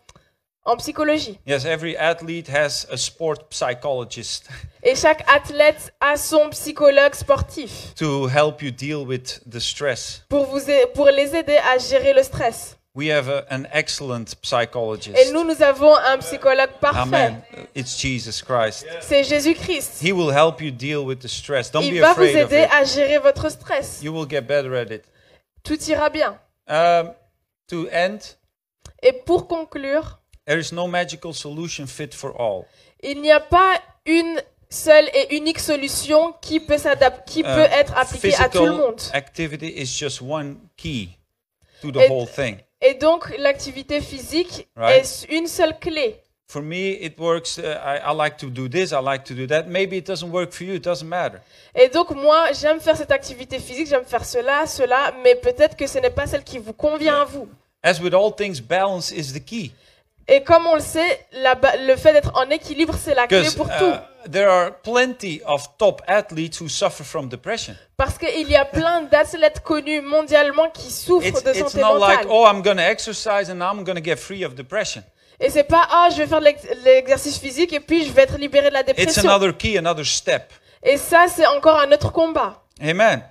[0.66, 1.38] en psychologie.
[1.46, 4.48] Yes, every athlete has a sport psychologist
[4.84, 10.24] Et chaque athlète a son psychologue sportif to help you deal with the stress.
[10.30, 10.62] pour, vous
[10.94, 12.79] pour les aider à gérer le stress.
[13.00, 15.18] We have a, an excellent psychologist.
[15.18, 17.00] Et nous, nous avons un psychologue parfait.
[17.00, 17.42] Amen.
[17.74, 18.86] It's Jesus Christ.
[19.00, 20.02] C'est Jésus-Christ.
[20.04, 21.72] He will help you deal with the stress.
[21.72, 24.02] Don't Il be va vous afraid aider à gérer votre stress.
[24.04, 25.06] You will get better at it.
[25.64, 26.38] Tout ira bien.
[26.68, 27.14] Um,
[27.70, 28.20] to end,
[29.02, 32.66] Et pour conclure, there is no magical solution fit for all.
[33.02, 37.70] il n'y a pas une seule et unique solution qui peut s'adapter, qui Uh, peut
[37.72, 39.02] être appliquée à tout le physical monde.
[39.14, 41.18] activity is just one key
[41.82, 42.58] to the Et- whole thing.
[42.82, 45.04] Et donc, l'activité physique Right.
[45.04, 46.16] est une seule clé.
[46.48, 47.58] For me, it works.
[47.60, 48.92] Uh, I, I like to do this.
[48.92, 49.64] I like to do that.
[49.68, 50.74] Maybe it doesn't work for you.
[50.76, 51.38] It doesn't matter.
[51.76, 55.86] Et donc, moi, j'aime faire cette activité physique, j'aime faire cela, cela, mais peut-être que
[55.86, 57.48] ce n'est pas celle qui vous convient à vous.
[57.84, 59.72] As with all things, balance is the key.
[60.32, 61.56] Et comme on le sait, la
[61.88, 63.86] le fait d'être en équilibre, c'est la clé pour tout.
[64.26, 67.76] uh, there are plenty of top athletes who suffer from depression.
[67.98, 71.98] Parce qu'il y a plein d'athlètes connus mondialement qui souffrent It's, de it's santé not
[72.00, 72.28] like, mentale.
[72.30, 75.04] oh, I'm going to exercise and I'm going to get free of depression.
[75.40, 78.70] Et c'est pas, ah, je vais faire l'exercice physique et puis je vais être libéré
[78.70, 79.30] de la It's dépression.
[79.30, 80.52] another key, another step.
[80.84, 82.62] Et ça, c'est encore un autre combat.
[82.82, 83.24] Amen.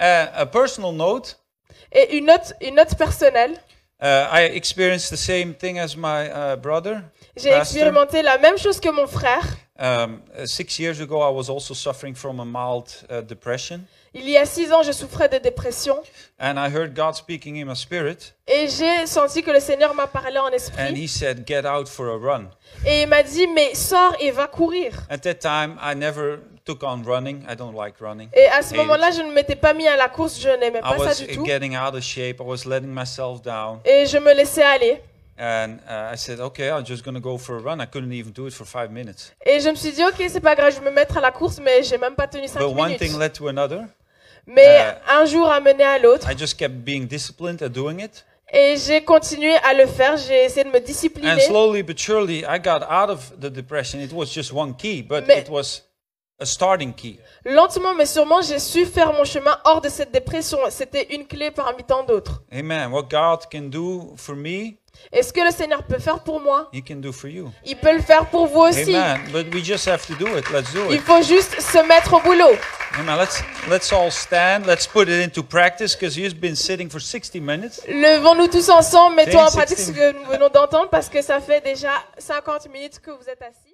[0.00, 1.38] Uh, a personal note
[1.92, 6.56] Et une note, une note personnelle, uh, I experienced the same thing as my uh,
[6.56, 7.02] brother.
[7.36, 9.44] j'ai expérimenté la même chose que mon frère.
[9.78, 13.86] Um, uh, six years ago, I was also suffering from a mild uh, depression.
[14.14, 16.02] Il y a six ans, je souffrais de dépression
[16.40, 18.32] And I heard God speaking in my spirit.
[18.46, 21.86] et j'ai senti que le Seigneur m'a parlé en And esprit He said, Get out
[21.88, 22.48] for a run.
[22.86, 24.92] et il m'a dit mais sors et va courir.
[25.10, 27.42] At that time, I never took on running.
[27.48, 28.28] I don't like running.
[28.34, 30.82] Et à ce moment-là, je ne m'étais pas mis à la course, je n'aimais I
[30.82, 32.40] pas ça was du tout getting out of shape.
[32.40, 33.78] I was letting myself down.
[33.84, 35.00] et je me laissais aller.
[35.38, 37.78] And uh, I said, okay, I'm just going to go for a run.
[37.80, 39.34] I couldn't even do it for five minutes.
[39.44, 41.30] Et je me suis dit ok c'est pas grave, je vais me mettre à la
[41.30, 42.98] course, mais j'ai même pas tenu cinq But one minutes.
[43.00, 43.82] thing led to another.
[44.46, 47.98] Mais Euh, un jour a mené à l'autre I just kept being disciplined at doing
[48.00, 48.24] it.
[48.52, 50.16] et j'ai continué à le faire.
[50.16, 51.40] J'ai essayé de me And discipliner.
[51.40, 54.00] slowly but surely, I got out of the depression.
[54.00, 55.82] It was just one key, but Mais- it was
[56.38, 57.18] a starting key.
[57.44, 60.58] Lentement mais sûrement, j'ai su faire mon chemin hors de cette dépression.
[60.70, 62.42] C'était une clé parmi tant d'autres.
[62.52, 62.90] Amen.
[62.92, 64.74] What God can do for me,
[65.12, 67.50] Et ce que le Seigneur peut faire pour moi, He can do for you.
[67.64, 68.94] il peut le faire pour vous aussi.
[68.94, 69.20] Amen.
[69.32, 70.50] But we just have to do it.
[70.50, 71.02] Let's do Il it.
[71.02, 72.56] faut juste se mettre au boulot.
[72.98, 73.16] Amen.
[73.18, 74.66] Let's let's all stand.
[74.66, 77.80] Let's put it into practice because you've been sitting for 60 minutes.
[77.88, 79.86] Levons-nous tous ensemble, mettons en pratique 16.
[79.88, 83.40] ce que nous venons d'entendre parce que ça fait déjà 50 minutes que vous êtes
[83.42, 83.65] assis.